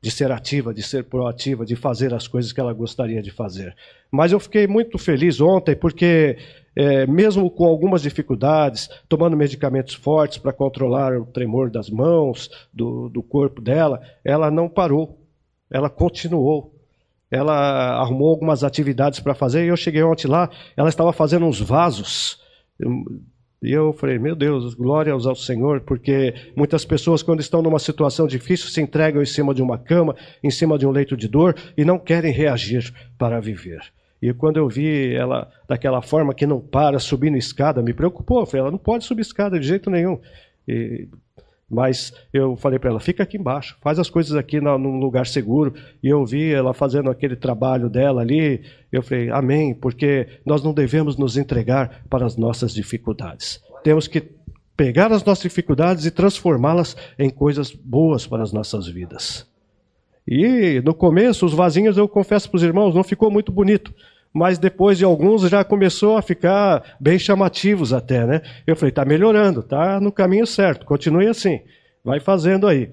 de 0.02 0.10
ser 0.10 0.32
ativa, 0.32 0.74
de 0.74 0.82
ser 0.82 1.04
proativa, 1.04 1.64
de 1.64 1.76
fazer 1.76 2.14
as 2.14 2.28
coisas 2.28 2.52
que 2.52 2.60
ela 2.60 2.74
gostaria 2.74 3.22
de 3.22 3.30
fazer. 3.30 3.76
Mas 4.12 4.32
eu 4.32 4.40
fiquei 4.40 4.66
muito 4.66 4.98
feliz 4.98 5.40
ontem 5.40 5.76
porque 5.76 6.38
é, 6.75 7.06
mesmo 7.06 7.50
com 7.50 7.66
algumas 7.66 8.01
dificuldades, 8.01 8.90
tomando 9.08 9.36
medicamentos 9.36 9.94
fortes 9.94 10.38
para 10.38 10.54
controlar 10.54 11.18
o 11.18 11.25
tremor 11.25 11.70
das 11.70 11.90
mãos, 11.90 12.50
do, 12.74 13.10
do 13.10 13.22
corpo 13.22 13.62
dela, 13.62 14.01
ela 14.24 14.50
não 14.50 14.70
parou, 14.70 15.20
ela 15.70 15.90
continuou. 15.90 16.75
Ela 17.30 18.01
arrumou 18.01 18.30
algumas 18.30 18.62
atividades 18.62 19.22
para 19.22 19.34
fazer 19.34 19.63
e 19.63 19.70
eu 19.70 19.78
cheguei 19.78 20.04
ontem 20.04 20.28
lá, 20.28 20.50
ela 20.75 20.90
estava 20.90 21.13
fazendo 21.13 21.46
uns 21.46 21.62
vasos. 21.62 22.42
E 23.63 23.72
eu 23.72 23.94
falei, 23.94 24.20
meu 24.20 24.36
Deus, 24.36 24.74
glórias 24.74 25.25
ao 25.25 25.36
Senhor, 25.36 25.82
porque 25.82 26.34
muitas 26.58 26.84
pessoas, 26.84 27.24
quando 27.24 27.40
estão 27.40 27.62
numa 27.62 27.80
situação 27.80 28.28
difícil, 28.28 28.70
se 28.70 28.82
entregam 28.82 29.22
em 29.22 29.25
cima 29.25 29.54
de 29.54 29.62
uma 29.62 29.78
cama, 29.78 30.16
em 30.44 30.51
cima 30.51 30.78
de 30.78 30.86
um 30.86 30.92
leito 30.92 31.16
de 31.16 31.28
dor 31.28 31.56
e 31.78 31.86
não 31.86 31.98
querem 31.98 32.34
reagir 32.34 32.94
para 33.18 33.40
viver. 33.40 33.82
E 34.22 34.34
quando 34.34 34.58
eu 34.58 34.70
vi 34.70 35.13
ela 35.16 35.50
daquela 35.68 36.01
forma 36.01 36.34
que 36.34 36.46
não 36.46 36.60
para 36.60 37.00
subindo 37.00 37.38
escada, 37.38 37.82
me 37.82 37.94
preocupou. 37.94 38.42
Eu 38.42 38.46
falei, 38.46 38.62
ela 38.62 38.72
não 38.72 38.78
pode 38.78 39.04
subir 39.04 39.22
escada 39.22 39.60
de 39.60 39.68
jeito 39.68 39.90
nenhum. 39.90 40.20
E, 40.68 41.08
mas 41.68 42.13
eu 42.34 42.56
falei 42.58 42.78
para 42.78 42.90
ela, 42.90 43.00
fica 43.00 43.24
aqui 43.24 43.38
embaixo, 43.38 43.78
faz 43.82 43.98
as 43.98 44.10
coisas 44.10 44.36
aqui 44.36 44.60
no, 44.60 44.78
num 44.78 45.00
lugar 45.00 45.25
seguro. 45.25 45.74
E 46.04 46.08
eu 46.10 46.25
vi 46.25 46.54
ela 46.54 46.74
fazendo 46.74 47.10
aquele 47.10 47.36
trabalho 47.36 47.90
dela 47.90 48.22
ali. 48.22 48.62
Eu 48.92 49.01
falei, 49.01 49.30
amém, 49.32 49.74
porque 49.74 50.28
nós 50.46 50.62
não 50.62 50.74
devemos 50.74 51.18
nos 51.18 51.38
entregar 51.38 52.04
para 52.10 52.25
as 52.25 52.38
nossas 52.38 52.74
dificuldades. 52.74 53.60
Temos 53.84 54.08
que 54.08 54.22
pegar 54.78 55.12
as 55.12 55.24
nossas 55.24 55.44
dificuldades 55.44 56.06
e 56.06 56.12
transformá-las 56.12 56.96
em 57.18 57.30
coisas 57.30 57.72
boas 57.72 58.28
para 58.28 58.44
as 58.44 58.51
nossas 58.51 58.88
vidas. 58.88 59.50
E 60.28 60.82
no 60.86 60.94
começo, 60.94 61.46
os 61.46 61.54
vasinhos, 61.54 61.98
eu 61.98 62.08
confesso 62.08 62.50
para 62.50 62.58
os 62.58 62.63
irmãos, 62.63 62.96
não 62.96 63.04
ficou 63.04 63.32
muito 63.32 63.51
bonito 63.51 63.94
mas 64.34 64.58
depois 64.58 64.98
de 64.98 65.04
alguns 65.04 65.42
já 65.50 65.63
começou 65.63 66.18
a 66.18 66.22
ficar 66.22 66.96
bem 67.00 67.20
chamativos 67.20 67.92
até, 67.92 68.25
né? 68.25 68.42
Eu 68.66 68.75
falei, 68.75 68.92
tá 68.92 69.04
melhorando, 69.04 69.62
tá 69.62 70.00
no 70.00 70.12
caminho 70.12 70.48
certo, 70.48 70.86
continue 70.86 71.28
assim, 71.28 71.60
vai 72.04 72.20
fazendo 72.20 72.68
aí. 72.68 72.90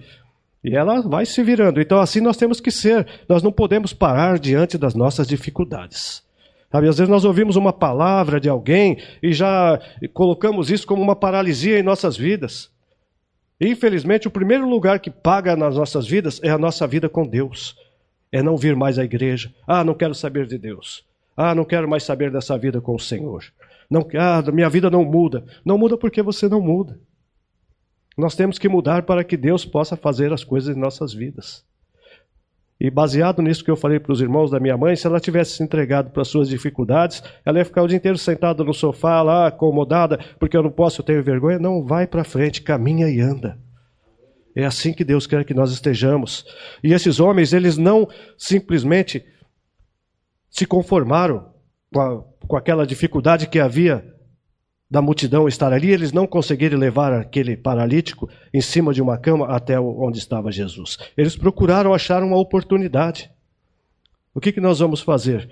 E 0.64 0.74
ela 0.74 1.00
vai 1.00 1.24
se 1.24 1.42
virando. 1.42 1.80
Então 1.80 2.00
assim 2.00 2.20
nós 2.20 2.36
temos 2.36 2.60
que 2.60 2.70
ser, 2.70 3.06
nós 3.28 3.42
não 3.42 3.52
podemos 3.52 3.92
parar 3.92 4.38
diante 4.38 4.76
das 4.76 4.94
nossas 4.94 5.28
dificuldades. 5.28 6.26
Sabe, 6.70 6.86
às 6.86 6.98
vezes 6.98 7.08
nós 7.08 7.24
ouvimos 7.24 7.56
uma 7.56 7.72
palavra 7.72 8.38
de 8.38 8.48
alguém 8.48 8.98
e 9.22 9.32
já 9.32 9.80
colocamos 10.12 10.70
isso 10.70 10.86
como 10.86 11.00
uma 11.00 11.16
paralisia 11.16 11.78
em 11.78 11.82
nossas 11.82 12.16
vidas. 12.16 12.70
Infelizmente, 13.60 14.28
o 14.28 14.30
primeiro 14.30 14.68
lugar 14.68 15.00
que 15.00 15.10
paga 15.10 15.56
nas 15.56 15.76
nossas 15.76 16.06
vidas 16.06 16.40
é 16.42 16.50
a 16.50 16.58
nossa 16.58 16.86
vida 16.86 17.08
com 17.08 17.26
Deus. 17.26 17.76
É 18.30 18.42
não 18.42 18.56
vir 18.56 18.76
mais 18.76 18.98
à 18.98 19.04
igreja. 19.04 19.52
Ah, 19.66 19.82
não 19.82 19.94
quero 19.94 20.14
saber 20.14 20.46
de 20.46 20.58
Deus. 20.58 21.04
Ah, 21.36 21.54
não 21.54 21.64
quero 21.64 21.88
mais 21.88 22.04
saber 22.04 22.30
dessa 22.30 22.56
vida 22.56 22.80
com 22.80 22.94
o 22.94 23.00
Senhor. 23.00 23.44
Não, 23.90 24.06
ah, 24.18 24.42
minha 24.52 24.68
vida 24.68 24.90
não 24.90 25.04
muda. 25.04 25.44
Não 25.64 25.78
muda 25.78 25.96
porque 25.96 26.22
você 26.22 26.48
não 26.48 26.60
muda. 26.60 27.00
Nós 28.16 28.34
temos 28.34 28.58
que 28.58 28.68
mudar 28.68 29.02
para 29.04 29.24
que 29.24 29.36
Deus 29.36 29.64
possa 29.64 29.96
fazer 29.96 30.32
as 30.32 30.44
coisas 30.44 30.76
em 30.76 30.80
nossas 30.80 31.12
vidas. 31.12 31.64
E 32.80 32.90
baseado 32.90 33.42
nisso 33.42 33.64
que 33.64 33.70
eu 33.70 33.76
falei 33.76 33.98
para 33.98 34.12
os 34.12 34.20
irmãos 34.20 34.50
da 34.50 34.60
minha 34.60 34.76
mãe, 34.76 34.94
se 34.94 35.06
ela 35.06 35.18
tivesse 35.18 35.56
se 35.56 35.62
entregado 35.62 36.10
para 36.10 36.22
as 36.22 36.28
suas 36.28 36.48
dificuldades, 36.48 37.22
ela 37.44 37.58
ia 37.58 37.64
ficar 37.64 37.82
o 37.82 37.88
dia 37.88 37.96
inteiro 37.96 38.16
sentada 38.16 38.62
no 38.62 38.72
sofá 38.72 39.20
lá, 39.20 39.48
acomodada, 39.48 40.18
porque 40.38 40.56
eu 40.56 40.62
não 40.62 40.70
posso, 40.70 41.00
eu 41.00 41.04
tenho 41.04 41.22
vergonha. 41.22 41.58
Não, 41.58 41.84
vai 41.84 42.06
para 42.06 42.22
frente, 42.22 42.62
caminha 42.62 43.08
e 43.08 43.20
anda. 43.20 43.58
É 44.54 44.64
assim 44.64 44.92
que 44.92 45.04
Deus 45.04 45.26
quer 45.26 45.44
que 45.44 45.54
nós 45.54 45.72
estejamos. 45.72 46.44
E 46.82 46.92
esses 46.92 47.18
homens, 47.18 47.52
eles 47.52 47.76
não 47.76 48.08
simplesmente 48.36 49.24
se 50.48 50.64
conformaram 50.64 51.52
com, 51.92 52.00
a, 52.00 52.22
com 52.46 52.56
aquela 52.56 52.86
dificuldade 52.86 53.48
que 53.48 53.58
havia 53.58 54.04
da 54.90 55.02
multidão 55.02 55.46
estar 55.46 55.72
ali, 55.72 55.90
eles 55.90 56.12
não 56.12 56.26
conseguiram 56.26 56.78
levar 56.78 57.12
aquele 57.12 57.56
paralítico 57.56 58.28
em 58.52 58.60
cima 58.60 58.92
de 58.94 59.02
uma 59.02 59.18
cama 59.18 59.46
até 59.46 59.78
onde 59.78 60.18
estava 60.18 60.50
Jesus. 60.50 60.98
Eles 61.16 61.36
procuraram 61.36 61.92
achar 61.92 62.22
uma 62.22 62.38
oportunidade. 62.38 63.30
O 64.34 64.40
que, 64.40 64.52
que 64.52 64.60
nós 64.60 64.78
vamos 64.78 65.00
fazer? 65.00 65.48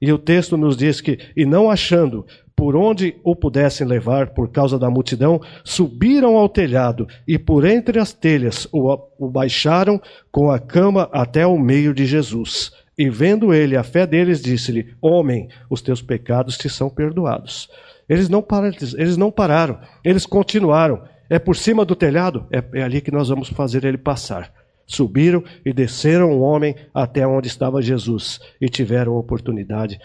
E 0.00 0.12
o 0.12 0.18
texto 0.18 0.56
nos 0.56 0.76
diz 0.76 1.00
que, 1.00 1.18
e 1.36 1.44
não 1.44 1.70
achando 1.70 2.24
por 2.56 2.76
onde 2.76 3.16
o 3.24 3.34
pudessem 3.34 3.86
levar 3.86 4.34
por 4.34 4.50
causa 4.50 4.78
da 4.78 4.90
multidão, 4.90 5.40
subiram 5.64 6.36
ao 6.36 6.48
telhado 6.48 7.08
e 7.26 7.38
por 7.38 7.64
entre 7.64 7.98
as 7.98 8.12
telhas 8.12 8.68
o, 8.70 8.98
o 9.18 9.28
baixaram 9.28 10.00
com 10.30 10.50
a 10.50 10.58
cama 10.58 11.08
até 11.12 11.46
o 11.46 11.58
meio 11.58 11.92
de 11.92 12.06
Jesus. 12.06 12.70
E 12.96 13.08
vendo 13.08 13.52
ele 13.54 13.76
a 13.76 13.82
fé 13.82 14.06
deles, 14.06 14.42
disse-lhe: 14.42 14.94
Homem, 15.00 15.48
os 15.70 15.80
teus 15.80 16.02
pecados 16.02 16.58
te 16.58 16.68
são 16.68 16.90
perdoados. 16.90 17.68
Eles 18.10 18.28
não, 18.28 18.42
pararam, 18.42 18.76
eles 18.98 19.16
não 19.16 19.30
pararam, 19.30 19.80
eles 20.04 20.26
continuaram. 20.26 21.02
É 21.30 21.38
por 21.38 21.56
cima 21.56 21.84
do 21.84 21.96
telhado? 21.96 22.46
É, 22.50 22.80
é 22.80 22.82
ali 22.82 23.00
que 23.00 23.10
nós 23.10 23.28
vamos 23.28 23.48
fazer 23.48 23.84
ele 23.84 23.96
passar. 23.96 24.52
Subiram 24.86 25.42
e 25.64 25.72
desceram 25.72 26.32
o 26.32 26.40
homem 26.40 26.74
até 26.92 27.26
onde 27.26 27.48
estava 27.48 27.80
Jesus 27.80 28.40
e 28.60 28.68
tiveram 28.68 29.12
a 29.14 29.18
oportunidade 29.20 30.00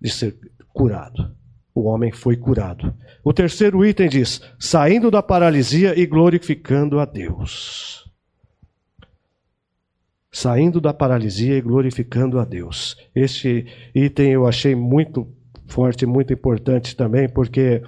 de 0.00 0.10
ser 0.10 0.36
curado 0.74 1.36
o 1.76 1.82
homem 1.82 2.10
foi 2.10 2.38
curado. 2.38 2.94
O 3.22 3.34
terceiro 3.34 3.84
item 3.84 4.08
diz: 4.08 4.40
saindo 4.58 5.10
da 5.10 5.22
paralisia 5.22 5.96
e 5.96 6.06
glorificando 6.06 6.98
a 6.98 7.04
Deus. 7.04 8.10
Saindo 10.32 10.80
da 10.80 10.94
paralisia 10.94 11.56
e 11.58 11.60
glorificando 11.60 12.38
a 12.38 12.44
Deus. 12.46 12.96
Este 13.14 13.66
item 13.94 14.32
eu 14.32 14.46
achei 14.46 14.74
muito 14.74 15.28
forte, 15.66 16.06
muito 16.06 16.32
importante 16.32 16.96
também, 16.96 17.28
porque 17.28 17.82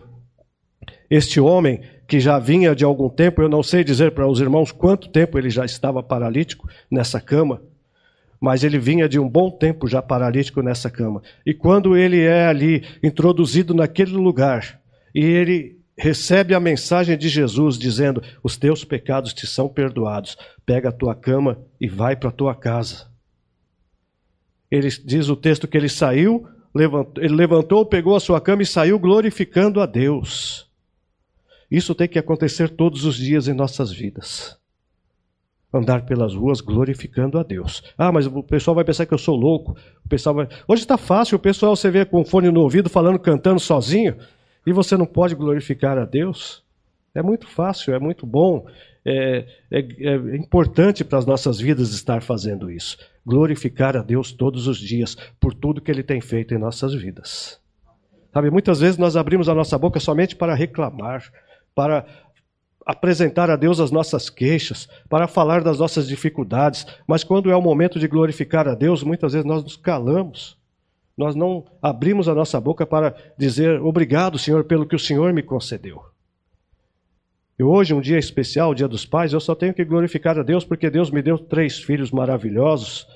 este 1.10 1.40
homem 1.40 1.80
que 2.06 2.20
já 2.20 2.38
vinha 2.38 2.74
de 2.74 2.84
algum 2.84 3.08
tempo, 3.08 3.42
eu 3.42 3.48
não 3.48 3.62
sei 3.62 3.84
dizer 3.84 4.12
para 4.12 4.26
os 4.26 4.40
irmãos 4.40 4.72
quanto 4.72 5.10
tempo 5.10 5.38
ele 5.38 5.50
já 5.50 5.64
estava 5.64 6.02
paralítico 6.02 6.68
nessa 6.90 7.20
cama, 7.20 7.62
mas 8.40 8.64
ele 8.64 8.78
vinha 8.78 9.08
de 9.08 9.18
um 9.18 9.28
bom 9.28 9.50
tempo 9.50 9.86
já 9.86 10.00
paralítico 10.00 10.62
nessa 10.62 10.90
cama. 10.90 11.22
E 11.44 11.52
quando 11.52 11.96
ele 11.96 12.20
é 12.22 12.46
ali 12.46 12.84
introduzido 13.02 13.74
naquele 13.74 14.12
lugar, 14.12 14.80
e 15.14 15.24
ele 15.24 15.78
recebe 15.96 16.54
a 16.54 16.60
mensagem 16.60 17.18
de 17.18 17.28
Jesus 17.28 17.76
dizendo: 17.76 18.22
Os 18.42 18.56
teus 18.56 18.84
pecados 18.84 19.34
te 19.34 19.46
são 19.46 19.68
perdoados, 19.68 20.36
pega 20.64 20.90
a 20.90 20.92
tua 20.92 21.14
cama 21.14 21.58
e 21.80 21.88
vai 21.88 22.14
para 22.14 22.28
a 22.28 22.32
tua 22.32 22.54
casa. 22.54 23.08
Ele 24.70 24.88
diz 25.04 25.28
o 25.28 25.36
texto 25.36 25.66
que 25.66 25.76
ele 25.76 25.88
saiu, 25.88 26.46
levantou, 26.78 27.22
ele 27.22 27.34
levantou, 27.34 27.84
pegou 27.84 28.16
a 28.16 28.20
sua 28.20 28.40
cama 28.40 28.62
e 28.62 28.66
saiu 28.66 28.98
glorificando 28.98 29.80
a 29.80 29.86
Deus. 29.86 30.68
Isso 31.70 31.94
tem 31.94 32.08
que 32.08 32.18
acontecer 32.18 32.70
todos 32.70 33.04
os 33.04 33.16
dias 33.16 33.48
em 33.48 33.52
nossas 33.52 33.92
vidas 33.92 34.58
andar 35.72 36.04
pelas 36.06 36.34
ruas 36.34 36.60
glorificando 36.60 37.38
a 37.38 37.42
Deus. 37.42 37.82
Ah, 37.96 38.10
mas 38.10 38.26
o 38.26 38.42
pessoal 38.42 38.74
vai 38.74 38.84
pensar 38.84 39.06
que 39.06 39.12
eu 39.12 39.18
sou 39.18 39.36
louco. 39.36 39.76
O 40.04 40.08
pessoal 40.08 40.34
vai... 40.34 40.48
Hoje 40.66 40.82
está 40.82 40.96
fácil, 40.96 41.36
o 41.36 41.40
pessoal 41.40 41.76
você 41.76 41.90
vê 41.90 42.04
com 42.04 42.24
fone 42.24 42.50
no 42.50 42.60
ouvido 42.60 42.88
falando, 42.88 43.18
cantando 43.18 43.60
sozinho, 43.60 44.16
e 44.66 44.72
você 44.72 44.96
não 44.96 45.06
pode 45.06 45.34
glorificar 45.34 45.98
a 45.98 46.04
Deus. 46.04 46.64
É 47.14 47.22
muito 47.22 47.46
fácil, 47.46 47.94
é 47.94 47.98
muito 47.98 48.26
bom, 48.26 48.66
é, 49.10 49.46
é, 49.70 49.78
é 49.80 50.36
importante 50.36 51.02
para 51.02 51.18
as 51.18 51.24
nossas 51.24 51.58
vidas 51.58 51.90
estar 51.92 52.20
fazendo 52.20 52.70
isso. 52.70 52.98
Glorificar 53.24 53.96
a 53.96 54.02
Deus 54.02 54.32
todos 54.32 54.66
os 54.66 54.78
dias 54.78 55.16
por 55.40 55.54
tudo 55.54 55.80
que 55.80 55.90
Ele 55.90 56.02
tem 56.02 56.20
feito 56.20 56.52
em 56.52 56.58
nossas 56.58 56.94
vidas. 56.94 57.58
Sabe, 58.32 58.50
muitas 58.50 58.80
vezes 58.80 58.98
nós 58.98 59.16
abrimos 59.16 59.48
a 59.48 59.54
nossa 59.54 59.78
boca 59.78 59.98
somente 59.98 60.36
para 60.36 60.54
reclamar, 60.54 61.24
para 61.74 62.06
apresentar 62.84 63.50
a 63.50 63.56
Deus 63.56 63.80
as 63.80 63.90
nossas 63.90 64.28
queixas, 64.28 64.88
para 65.08 65.26
falar 65.26 65.62
das 65.62 65.78
nossas 65.78 66.06
dificuldades, 66.06 66.86
mas 67.06 67.24
quando 67.24 67.50
é 67.50 67.56
o 67.56 67.62
momento 67.62 67.98
de 67.98 68.08
glorificar 68.08 68.68
a 68.68 68.74
Deus, 68.74 69.02
muitas 69.02 69.32
vezes 69.32 69.46
nós 69.46 69.62
nos 69.62 69.76
calamos. 69.76 70.58
Nós 71.16 71.34
não 71.34 71.64
abrimos 71.82 72.28
a 72.28 72.34
nossa 72.34 72.60
boca 72.60 72.86
para 72.86 73.14
dizer 73.36 73.80
obrigado, 73.80 74.38
Senhor, 74.38 74.64
pelo 74.64 74.86
que 74.86 74.94
o 74.96 75.00
Senhor 75.00 75.32
me 75.32 75.42
concedeu. 75.42 76.02
E 77.58 77.62
hoje, 77.62 77.92
um 77.92 78.00
dia 78.00 78.18
especial, 78.18 78.70
o 78.70 78.74
dia 78.74 78.86
dos 78.86 79.04
pais, 79.04 79.32
eu 79.32 79.40
só 79.40 79.52
tenho 79.52 79.74
que 79.74 79.84
glorificar 79.84 80.38
a 80.38 80.44
Deus 80.44 80.64
porque 80.64 80.88
Deus 80.88 81.10
me 81.10 81.20
deu 81.20 81.36
três 81.36 81.78
filhos 81.78 82.12
maravilhosos 82.12 83.06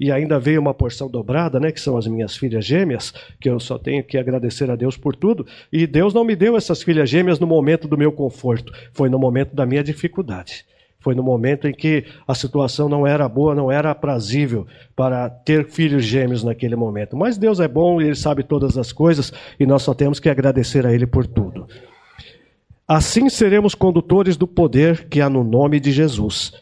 e 0.00 0.10
ainda 0.10 0.36
veio 0.38 0.60
uma 0.60 0.74
porção 0.74 1.08
dobrada, 1.08 1.60
né, 1.60 1.70
que 1.70 1.80
são 1.80 1.96
as 1.96 2.06
minhas 2.08 2.36
filhas 2.36 2.64
gêmeas, 2.64 3.14
que 3.40 3.48
eu 3.48 3.60
só 3.60 3.78
tenho 3.78 4.02
que 4.02 4.18
agradecer 4.18 4.68
a 4.68 4.74
Deus 4.74 4.96
por 4.96 5.14
tudo. 5.14 5.46
E 5.72 5.86
Deus 5.86 6.12
não 6.12 6.24
me 6.24 6.34
deu 6.34 6.56
essas 6.56 6.82
filhas 6.82 7.08
gêmeas 7.08 7.38
no 7.38 7.46
momento 7.46 7.86
do 7.86 7.96
meu 7.96 8.10
conforto, 8.10 8.72
foi 8.92 9.08
no 9.08 9.18
momento 9.18 9.54
da 9.54 9.64
minha 9.64 9.84
dificuldade. 9.84 10.64
Foi 10.98 11.14
no 11.14 11.22
momento 11.22 11.68
em 11.68 11.72
que 11.72 12.04
a 12.26 12.34
situação 12.34 12.88
não 12.88 13.06
era 13.06 13.28
boa, 13.28 13.54
não 13.54 13.70
era 13.70 13.90
aprazível 13.90 14.66
para 14.96 15.28
ter 15.28 15.66
filhos 15.66 16.02
gêmeos 16.02 16.42
naquele 16.42 16.74
momento. 16.74 17.14
Mas 17.14 17.36
Deus 17.36 17.60
é 17.60 17.68
bom 17.68 18.00
e 18.00 18.06
Ele 18.06 18.14
sabe 18.14 18.42
todas 18.42 18.78
as 18.78 18.90
coisas 18.90 19.30
e 19.60 19.66
nós 19.66 19.82
só 19.82 19.92
temos 19.92 20.18
que 20.18 20.30
agradecer 20.30 20.86
a 20.86 20.92
Ele 20.92 21.06
por 21.06 21.26
tudo. 21.26 21.68
Assim 22.86 23.28
seremos 23.30 23.74
condutores 23.74 24.36
do 24.36 24.46
poder 24.46 25.08
que 25.08 25.20
há 25.20 25.30
no 25.30 25.42
nome 25.42 25.80
de 25.80 25.90
Jesus 25.90 26.52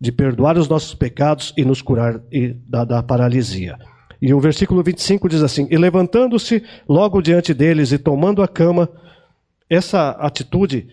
de 0.00 0.12
perdoar 0.12 0.56
os 0.56 0.68
nossos 0.68 0.94
pecados 0.94 1.52
e 1.56 1.64
nos 1.64 1.82
curar 1.82 2.22
da, 2.66 2.84
da 2.84 3.02
paralisia. 3.02 3.76
E 4.20 4.32
o 4.32 4.40
versículo 4.40 4.82
25 4.82 5.28
diz 5.28 5.42
assim: 5.42 5.66
E 5.70 5.76
levantando-se 5.76 6.62
logo 6.88 7.20
diante 7.20 7.52
deles 7.52 7.92
e 7.92 7.98
tomando 7.98 8.42
a 8.42 8.48
cama, 8.48 8.88
essa 9.68 10.10
atitude, 10.10 10.88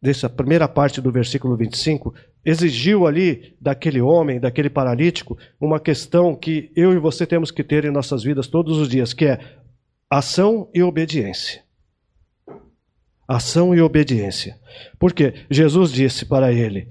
dessa 0.00 0.28
primeira 0.28 0.68
parte 0.68 1.00
do 1.00 1.10
versículo 1.10 1.56
25, 1.56 2.14
exigiu 2.44 3.06
ali 3.06 3.56
daquele 3.60 4.00
homem, 4.00 4.38
daquele 4.38 4.68
paralítico, 4.68 5.38
uma 5.60 5.80
questão 5.80 6.34
que 6.34 6.70
eu 6.76 6.92
e 6.92 6.98
você 6.98 7.26
temos 7.26 7.50
que 7.50 7.64
ter 7.64 7.84
em 7.84 7.90
nossas 7.90 8.22
vidas 8.22 8.46
todos 8.46 8.78
os 8.78 8.88
dias, 8.88 9.12
que 9.12 9.24
é 9.24 9.40
ação 10.10 10.68
e 10.74 10.82
obediência. 10.82 11.63
Ação 13.26 13.74
e 13.74 13.80
obediência. 13.80 14.58
Porque 14.98 15.34
Jesus 15.50 15.90
disse 15.90 16.26
para 16.26 16.52
ele: 16.52 16.88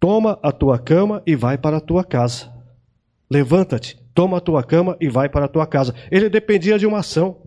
Toma 0.00 0.38
a 0.42 0.50
tua 0.50 0.78
cama 0.78 1.22
e 1.26 1.36
vai 1.36 1.56
para 1.56 1.76
a 1.76 1.80
tua 1.80 2.02
casa. 2.02 2.52
Levanta-te, 3.30 3.96
toma 4.14 4.38
a 4.38 4.40
tua 4.40 4.62
cama 4.62 4.96
e 5.00 5.08
vai 5.08 5.28
para 5.28 5.44
a 5.44 5.48
tua 5.48 5.66
casa. 5.66 5.94
Ele 6.10 6.28
dependia 6.28 6.78
de 6.78 6.86
uma 6.86 6.98
ação. 6.98 7.42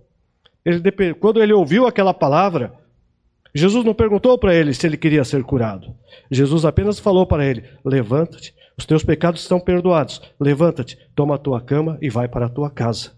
Ele 0.63 0.79
depend... 0.79 1.15
Quando 1.15 1.41
ele 1.41 1.53
ouviu 1.53 1.85
aquela 1.85 2.13
palavra, 2.13 2.73
Jesus 3.53 3.85
não 3.85 3.93
perguntou 3.93 4.37
para 4.37 4.53
ele 4.53 4.73
se 4.73 4.85
ele 4.85 4.97
queria 4.97 5.23
ser 5.23 5.43
curado. 5.43 5.95
Jesus 6.29 6.65
apenas 6.65 6.99
falou 6.99 7.25
para 7.25 7.45
ele: 7.45 7.63
Levanta-te, 7.83 8.53
os 8.77 8.85
teus 8.85 9.03
pecados 9.03 9.41
estão 9.41 9.59
perdoados. 9.59 10.21
Levanta-te, 10.39 10.97
toma 11.15 11.35
a 11.35 11.39
tua 11.39 11.61
cama 11.61 11.97
e 12.01 12.09
vai 12.09 12.27
para 12.27 12.47
a 12.47 12.49
tua 12.49 12.69
casa. 12.69 13.11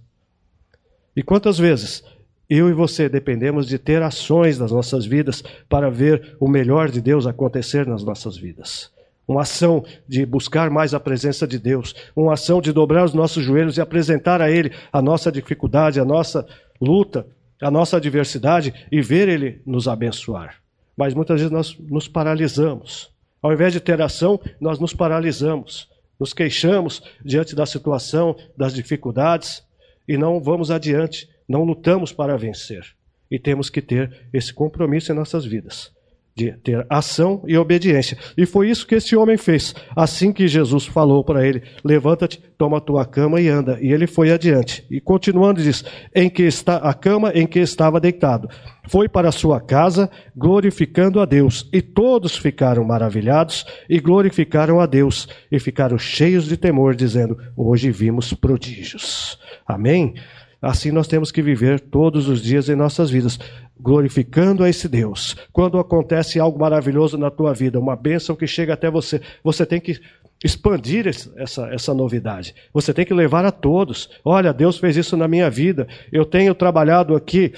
E 1.15 1.23
quantas 1.23 1.57
vezes 1.57 2.03
eu 2.49 2.69
e 2.69 2.73
você 2.73 3.09
dependemos 3.09 3.67
de 3.67 3.77
ter 3.77 4.01
ações 4.01 4.57
nas 4.57 4.71
nossas 4.71 5.05
vidas 5.05 5.43
para 5.67 5.89
ver 5.89 6.35
o 6.39 6.47
melhor 6.47 6.89
de 6.89 7.01
Deus 7.01 7.27
acontecer 7.27 7.85
nas 7.85 8.03
nossas 8.03 8.37
vidas? 8.37 8.91
uma 9.27 9.41
ação 9.41 9.83
de 10.07 10.25
buscar 10.25 10.69
mais 10.69 10.93
a 10.93 10.99
presença 10.99 11.45
de 11.45 11.59
Deus, 11.59 11.93
uma 12.15 12.33
ação 12.33 12.61
de 12.61 12.71
dobrar 12.71 13.03
os 13.03 13.13
nossos 13.13 13.43
joelhos 13.43 13.77
e 13.77 13.81
apresentar 13.81 14.41
a 14.41 14.49
Ele 14.49 14.71
a 14.91 15.01
nossa 15.01 15.31
dificuldade, 15.31 15.99
a 15.99 16.05
nossa 16.05 16.47
luta, 16.79 17.27
a 17.61 17.69
nossa 17.69 17.97
adversidade 17.97 18.73
e 18.91 19.01
ver 19.01 19.27
Ele 19.27 19.61
nos 19.65 19.87
abençoar. 19.87 20.55
Mas 20.95 21.13
muitas 21.13 21.41
vezes 21.41 21.51
nós 21.51 21.77
nos 21.77 22.07
paralisamos. 22.07 23.11
Ao 23.41 23.51
invés 23.51 23.73
de 23.73 23.79
ter 23.79 24.01
ação, 24.01 24.39
nós 24.59 24.79
nos 24.79 24.93
paralisamos, 24.93 25.89
nos 26.19 26.33
queixamos 26.33 27.03
diante 27.23 27.55
da 27.55 27.65
situação, 27.65 28.35
das 28.55 28.73
dificuldades 28.73 29.63
e 30.07 30.17
não 30.17 30.39
vamos 30.39 30.71
adiante, 30.71 31.29
não 31.47 31.63
lutamos 31.63 32.11
para 32.11 32.37
vencer. 32.37 32.95
E 33.29 33.37
temos 33.37 33.69
que 33.69 33.81
ter 33.81 34.27
esse 34.33 34.53
compromisso 34.53 35.11
em 35.11 35.15
nossas 35.15 35.45
vidas 35.45 35.91
de 36.37 36.51
ter 36.51 36.85
ação 36.87 37.41
e 37.47 37.57
obediência. 37.57 38.15
E 38.37 38.45
foi 38.45 38.69
isso 38.69 38.85
que 38.85 38.93
esse 38.93 39.15
homem 39.15 39.37
fez. 39.37 39.73
Assim 39.95 40.31
que 40.31 40.47
Jesus 40.47 40.85
falou 40.85 41.23
para 41.23 41.45
ele: 41.45 41.63
Levanta-te, 41.83 42.39
toma 42.55 42.77
a 42.77 42.81
tua 42.81 43.05
cama 43.07 43.41
e 43.41 43.49
anda. 43.49 43.79
E 43.81 43.91
ele 43.91 44.05
foi 44.05 44.31
adiante. 44.31 44.85
E 44.91 45.01
continuando 45.01 45.63
diz: 45.63 45.83
Em 46.13 46.29
que 46.29 46.43
está 46.43 46.77
a 46.77 46.93
cama 46.93 47.31
em 47.33 47.47
que 47.47 47.57
estava 47.57 47.99
deitado. 47.99 48.47
Foi 48.87 49.09
para 49.09 49.31
sua 49.31 49.59
casa, 49.59 50.09
glorificando 50.35 51.19
a 51.19 51.25
Deus. 51.25 51.67
E 51.73 51.81
todos 51.81 52.37
ficaram 52.37 52.83
maravilhados 52.83 53.65
e 53.89 53.99
glorificaram 53.99 54.79
a 54.79 54.85
Deus. 54.85 55.27
E 55.51 55.59
ficaram 55.59 55.97
cheios 55.97 56.45
de 56.45 56.55
temor, 56.55 56.95
dizendo: 56.95 57.35
Hoje 57.55 57.89
vimos 57.89 58.31
prodígios. 58.31 59.39
Amém? 59.65 60.13
Assim 60.61 60.91
nós 60.91 61.07
temos 61.07 61.31
que 61.31 61.41
viver 61.41 61.79
todos 61.79 62.27
os 62.27 62.41
dias 62.41 62.67
em 62.67 62.75
nossas 62.75 63.09
vidas 63.09 63.39
glorificando 63.79 64.63
a 64.63 64.69
esse 64.69 64.87
Deus. 64.87 65.35
Quando 65.53 65.77
acontece 65.77 66.39
algo 66.39 66.59
maravilhoso 66.59 67.17
na 67.17 67.29
tua 67.29 67.53
vida, 67.53 67.79
uma 67.79 67.95
bênção 67.95 68.35
que 68.35 68.47
chega 68.47 68.73
até 68.73 68.89
você, 68.89 69.21
você 69.43 69.65
tem 69.65 69.79
que 69.79 69.99
expandir 70.43 71.07
essa, 71.07 71.67
essa 71.67 71.93
novidade. 71.93 72.55
Você 72.73 72.93
tem 72.93 73.05
que 73.05 73.13
levar 73.13 73.45
a 73.45 73.51
todos. 73.51 74.09
Olha, 74.23 74.53
Deus 74.53 74.77
fez 74.77 74.97
isso 74.97 75.17
na 75.17 75.27
minha 75.27 75.49
vida. 75.49 75.87
Eu 76.11 76.25
tenho 76.25 76.53
trabalhado 76.53 77.15
aqui. 77.15 77.53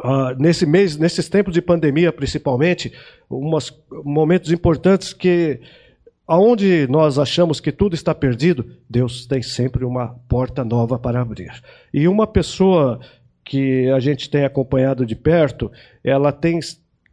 Uh, 0.00 0.32
nesse 0.38 0.64
mês, 0.64 0.96
nesses 0.96 1.28
tempos 1.28 1.52
de 1.52 1.60
pandemia, 1.60 2.12
principalmente, 2.12 2.92
umas 3.28 3.76
momentos 4.04 4.52
importantes 4.52 5.12
que 5.12 5.60
aonde 6.28 6.86
nós 6.88 7.18
achamos 7.18 7.58
que 7.58 7.72
tudo 7.72 7.94
está 7.94 8.14
perdido, 8.14 8.66
Deus 8.88 9.26
tem 9.26 9.40
sempre 9.40 9.84
uma 9.84 10.14
porta 10.28 10.62
nova 10.62 10.98
para 10.98 11.22
abrir. 11.22 11.50
E 11.92 12.06
uma 12.06 12.26
pessoa 12.26 13.00
que 13.42 13.88
a 13.90 13.98
gente 13.98 14.28
tem 14.28 14.44
acompanhado 14.44 15.06
de 15.06 15.16
perto, 15.16 15.72
ela 16.04 16.30
tem 16.30 16.60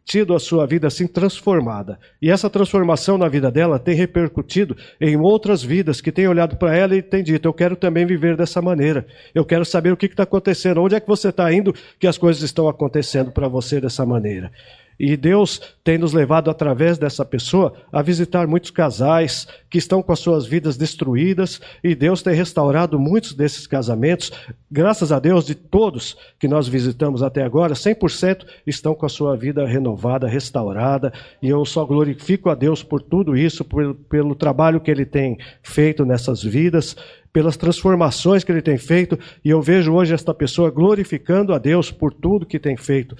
tido 0.04 0.34
a 0.34 0.38
sua 0.38 0.66
vida 0.66 0.86
assim 0.86 1.06
transformada. 1.06 1.98
E 2.20 2.30
essa 2.30 2.50
transformação 2.50 3.16
na 3.16 3.26
vida 3.26 3.50
dela 3.50 3.78
tem 3.78 3.94
repercutido 3.94 4.76
em 5.00 5.16
outras 5.16 5.62
vidas 5.62 6.00
que 6.00 6.12
têm 6.12 6.28
olhado 6.28 6.56
para 6.56 6.76
ela 6.76 6.94
e 6.94 7.02
têm 7.02 7.24
dito: 7.24 7.48
Eu 7.48 7.54
quero 7.54 7.74
também 7.74 8.06
viver 8.06 8.36
dessa 8.36 8.60
maneira. 8.62 9.06
Eu 9.34 9.44
quero 9.44 9.64
saber 9.64 9.92
o 9.92 9.96
que 9.96 10.06
está 10.06 10.22
acontecendo. 10.22 10.82
Onde 10.82 10.94
é 10.94 11.00
que 11.00 11.08
você 11.08 11.30
está 11.30 11.52
indo 11.52 11.74
que 11.98 12.06
as 12.06 12.18
coisas 12.18 12.42
estão 12.42 12.68
acontecendo 12.68 13.32
para 13.32 13.48
você 13.48 13.80
dessa 13.80 14.06
maneira? 14.06 14.52
E 14.98 15.16
Deus 15.16 15.60
tem 15.84 15.98
nos 15.98 16.12
levado, 16.12 16.50
através 16.50 16.98
dessa 16.98 17.24
pessoa, 17.24 17.74
a 17.92 18.02
visitar 18.02 18.46
muitos 18.46 18.70
casais 18.70 19.46
que 19.68 19.78
estão 19.78 20.02
com 20.02 20.12
as 20.12 20.18
suas 20.18 20.46
vidas 20.46 20.76
destruídas, 20.76 21.60
e 21.84 21.94
Deus 21.94 22.22
tem 22.22 22.34
restaurado 22.34 22.98
muitos 22.98 23.34
desses 23.34 23.66
casamentos. 23.66 24.32
Graças 24.70 25.12
a 25.12 25.18
Deus, 25.18 25.44
de 25.44 25.54
todos 25.54 26.16
que 26.38 26.48
nós 26.48 26.66
visitamos 26.66 27.22
até 27.22 27.42
agora, 27.42 27.74
100% 27.74 28.46
estão 28.66 28.94
com 28.94 29.06
a 29.06 29.10
sua 29.10 29.36
vida 29.36 29.66
renovada, 29.66 30.26
restaurada, 30.26 31.12
e 31.42 31.48
eu 31.48 31.64
só 31.64 31.84
glorifico 31.84 32.48
a 32.48 32.54
Deus 32.54 32.82
por 32.82 33.02
tudo 33.02 33.36
isso, 33.36 33.64
por, 33.64 33.94
pelo 34.08 34.34
trabalho 34.34 34.80
que 34.80 34.90
Ele 34.90 35.04
tem 35.04 35.38
feito 35.62 36.04
nessas 36.04 36.42
vidas, 36.42 36.96
pelas 37.32 37.56
transformações 37.58 38.42
que 38.42 38.50
ele 38.50 38.62
tem 38.62 38.78
feito, 38.78 39.18
e 39.44 39.50
eu 39.50 39.60
vejo 39.60 39.92
hoje 39.92 40.14
esta 40.14 40.32
pessoa 40.32 40.70
glorificando 40.70 41.52
a 41.52 41.58
Deus 41.58 41.90
por 41.90 42.10
tudo 42.10 42.46
que 42.46 42.58
tem 42.58 42.78
feito 42.78 43.14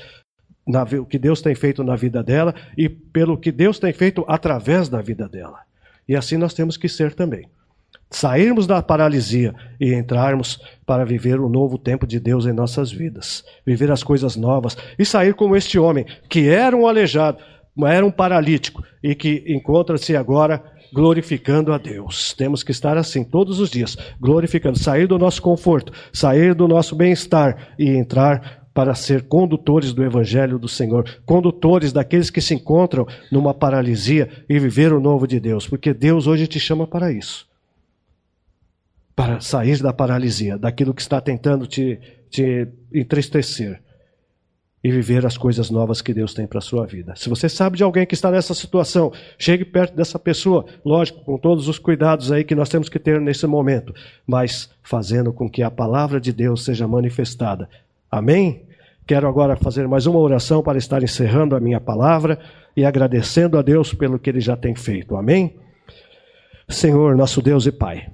na, 0.66 0.83
o 0.83 1.07
que 1.07 1.18
Deus 1.18 1.40
tem 1.40 1.55
feito 1.55 1.85
na 1.85 1.94
vida 1.94 2.22
dela 2.22 2.55
e 2.76 2.88
pelo 2.88 3.38
que 3.38 3.52
Deus 3.52 3.79
tem 3.79 3.92
feito 3.92 4.24
através 4.26 4.88
da 4.88 5.00
vida 5.00 5.29
dela. 5.29 5.61
E 6.09 6.16
assim 6.16 6.37
nós 6.37 6.55
temos 6.55 6.76
que 6.76 6.88
ser 6.88 7.14
também. 7.14 7.48
Sairmos 8.11 8.66
da 8.66 8.81
paralisia 8.83 9.55
e 9.81 9.92
entrarmos 9.92 10.61
para 10.85 11.05
viver 11.05 11.40
o 11.40 11.48
novo 11.48 11.76
tempo 11.76 12.07
de 12.07 12.20
Deus 12.20 12.46
em 12.46 12.52
nossas 12.52 12.90
vidas. 12.90 13.44
Viver 13.64 13.90
as 13.90 14.02
coisas 14.02 14.37
novas 14.37 14.76
e 14.98 15.05
sair 15.05 15.35
como 15.35 15.57
este 15.57 15.79
homem, 15.79 16.07
que 16.29 16.48
era 16.48 16.76
um 16.76 16.87
aleijado, 16.87 17.38
era 17.85 18.07
um 18.07 18.11
paralítico 18.11 18.83
e 19.02 19.14
que 19.14 19.44
encontra-se 19.48 20.16
agora 20.16 20.62
glorificando 20.92 21.72
a 21.72 21.79
Deus. 21.79 22.33
Temos 22.33 22.62
que 22.62 22.70
estar 22.70 22.96
assim 22.96 23.24
todos 23.24 23.59
os 23.59 23.70
dias, 23.70 23.96
glorificando, 24.20 24.79
sair 24.79 25.07
do 25.07 25.18
nosso 25.18 25.42
conforto, 25.42 25.92
sair 26.12 26.55
do 26.55 26.68
nosso 26.68 26.94
bem-estar 26.94 27.74
e 27.79 27.90
entrar 27.90 28.65
para 28.76 28.94
ser 28.94 29.22
condutores 29.22 29.94
do 29.94 30.04
Evangelho 30.04 30.58
do 30.58 30.68
Senhor, 30.68 31.22
condutores 31.24 31.94
daqueles 31.94 32.28
que 32.28 32.42
se 32.42 32.52
encontram 32.52 33.06
numa 33.32 33.54
paralisia 33.54 34.28
e 34.46 34.58
viver 34.58 34.92
o 34.92 35.00
novo 35.00 35.26
de 35.26 35.40
Deus, 35.40 35.66
porque 35.66 35.94
Deus 35.94 36.26
hoje 36.26 36.46
te 36.46 36.60
chama 36.60 36.86
para 36.86 37.10
isso. 37.10 37.48
Para 39.14 39.40
sair 39.40 39.82
da 39.82 39.94
paralisia, 39.94 40.58
daquilo 40.58 40.92
que 40.92 41.00
está 41.00 41.22
tentando 41.22 41.66
te, 41.66 41.98
te 42.28 42.68
entristecer 42.92 43.80
e 44.84 44.90
viver 44.90 45.24
as 45.24 45.38
coisas 45.38 45.70
novas 45.70 46.02
que 46.02 46.12
Deus 46.12 46.34
tem 46.34 46.46
para 46.46 46.58
a 46.58 46.60
sua 46.60 46.84
vida. 46.84 47.16
Se 47.16 47.30
você 47.30 47.48
sabe 47.48 47.78
de 47.78 47.82
alguém 47.82 48.04
que 48.04 48.14
está 48.14 48.30
nessa 48.30 48.52
situação, 48.52 49.10
chegue 49.38 49.64
perto 49.64 49.96
dessa 49.96 50.18
pessoa, 50.18 50.66
lógico, 50.84 51.24
com 51.24 51.38
todos 51.38 51.66
os 51.66 51.78
cuidados 51.78 52.30
aí 52.30 52.44
que 52.44 52.54
nós 52.54 52.68
temos 52.68 52.90
que 52.90 52.98
ter 52.98 53.22
nesse 53.22 53.46
momento, 53.46 53.94
mas 54.26 54.68
fazendo 54.82 55.32
com 55.32 55.48
que 55.48 55.62
a 55.62 55.70
palavra 55.70 56.20
de 56.20 56.30
Deus 56.30 56.62
seja 56.62 56.86
manifestada. 56.86 57.70
Amém? 58.16 58.66
Quero 59.07 59.29
agora 59.29 59.57
fazer 59.57 59.87
mais 59.87 60.07
uma 60.07 60.18
oração 60.18 60.62
para 60.62 60.79
estar 60.79 61.02
encerrando 61.02 61.55
a 61.55 61.61
minha 61.61 61.79
palavra 61.79 62.38
e 62.74 62.85
agradecendo 62.85 63.59
a 63.59 63.62
Deus 63.62 63.92
pelo 63.92 64.18
que 64.18 64.31
Ele 64.31 64.40
já 64.40 64.57
tem 64.57 64.74
feito. 64.74 65.16
Amém? 65.16 65.57
Senhor, 66.68 67.14
nosso 67.14 67.42
Deus 67.42 67.66
e 67.66 67.72
Pai. 67.72 68.09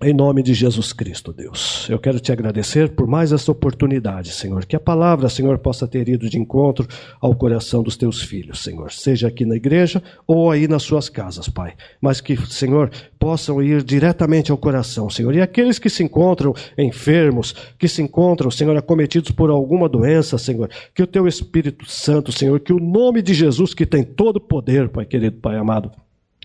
Em 0.00 0.14
nome 0.14 0.44
de 0.44 0.54
Jesus 0.54 0.92
Cristo, 0.92 1.32
Deus, 1.32 1.88
eu 1.90 1.98
quero 1.98 2.20
te 2.20 2.30
agradecer 2.30 2.90
por 2.90 3.08
mais 3.08 3.32
essa 3.32 3.50
oportunidade, 3.50 4.30
Senhor. 4.30 4.64
Que 4.64 4.76
a 4.76 4.80
palavra, 4.80 5.28
Senhor, 5.28 5.58
possa 5.58 5.88
ter 5.88 6.08
ido 6.08 6.30
de 6.30 6.38
encontro 6.38 6.86
ao 7.20 7.34
coração 7.34 7.82
dos 7.82 7.96
teus 7.96 8.22
filhos, 8.22 8.62
Senhor. 8.62 8.92
Seja 8.92 9.26
aqui 9.26 9.44
na 9.44 9.56
igreja 9.56 10.00
ou 10.24 10.52
aí 10.52 10.68
nas 10.68 10.84
suas 10.84 11.08
casas, 11.08 11.48
Pai. 11.48 11.74
Mas 12.00 12.20
que, 12.20 12.36
Senhor, 12.46 12.92
possam 13.18 13.60
ir 13.60 13.82
diretamente 13.82 14.52
ao 14.52 14.56
coração, 14.56 15.10
Senhor. 15.10 15.34
E 15.34 15.40
aqueles 15.40 15.80
que 15.80 15.90
se 15.90 16.04
encontram 16.04 16.54
enfermos, 16.78 17.52
que 17.76 17.88
se 17.88 18.00
encontram, 18.00 18.52
Senhor, 18.52 18.76
acometidos 18.76 19.32
por 19.32 19.50
alguma 19.50 19.88
doença, 19.88 20.38
Senhor. 20.38 20.70
Que 20.94 21.02
o 21.02 21.08
teu 21.08 21.26
Espírito 21.26 21.90
Santo, 21.90 22.30
Senhor, 22.30 22.60
que 22.60 22.72
o 22.72 22.78
nome 22.78 23.20
de 23.20 23.34
Jesus, 23.34 23.74
que 23.74 23.84
tem 23.84 24.04
todo 24.04 24.36
o 24.36 24.40
poder, 24.40 24.90
Pai 24.90 25.04
querido, 25.04 25.38
Pai 25.40 25.56
amado 25.56 25.90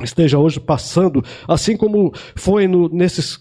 esteja 0.02 0.38
hoje 0.40 0.60
passando, 0.60 1.24
assim 1.48 1.78
como 1.78 2.12
foi 2.36 2.68
no, 2.68 2.90
nesses 2.90 3.40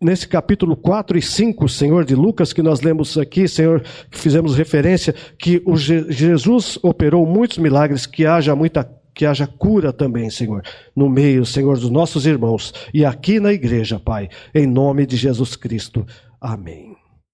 nesse 0.00 0.28
capítulo 0.28 0.76
4 0.76 1.18
e 1.18 1.22
5, 1.22 1.68
Senhor, 1.68 2.04
de 2.04 2.14
Lucas, 2.14 2.52
que 2.52 2.62
nós 2.62 2.80
lemos 2.80 3.18
aqui, 3.18 3.48
Senhor, 3.48 3.82
que 4.08 4.18
fizemos 4.18 4.56
referência, 4.56 5.14
que 5.36 5.60
o 5.66 5.76
Je 5.76 6.10
Jesus 6.10 6.78
operou 6.82 7.26
muitos 7.26 7.58
milagres, 7.58 8.06
que 8.06 8.24
haja 8.24 8.54
muita 8.54 8.88
que 9.12 9.26
haja 9.26 9.48
cura 9.48 9.92
também, 9.92 10.30
Senhor, 10.30 10.62
no 10.94 11.08
meio, 11.08 11.44
Senhor, 11.44 11.76
dos 11.76 11.90
nossos 11.90 12.24
irmãos 12.24 12.72
e 12.94 13.04
aqui 13.04 13.40
na 13.40 13.52
igreja, 13.52 13.98
Pai, 13.98 14.28
em 14.54 14.64
nome 14.64 15.04
de 15.06 15.16
Jesus 15.16 15.56
Cristo. 15.56 16.06
Amém. 16.40 17.07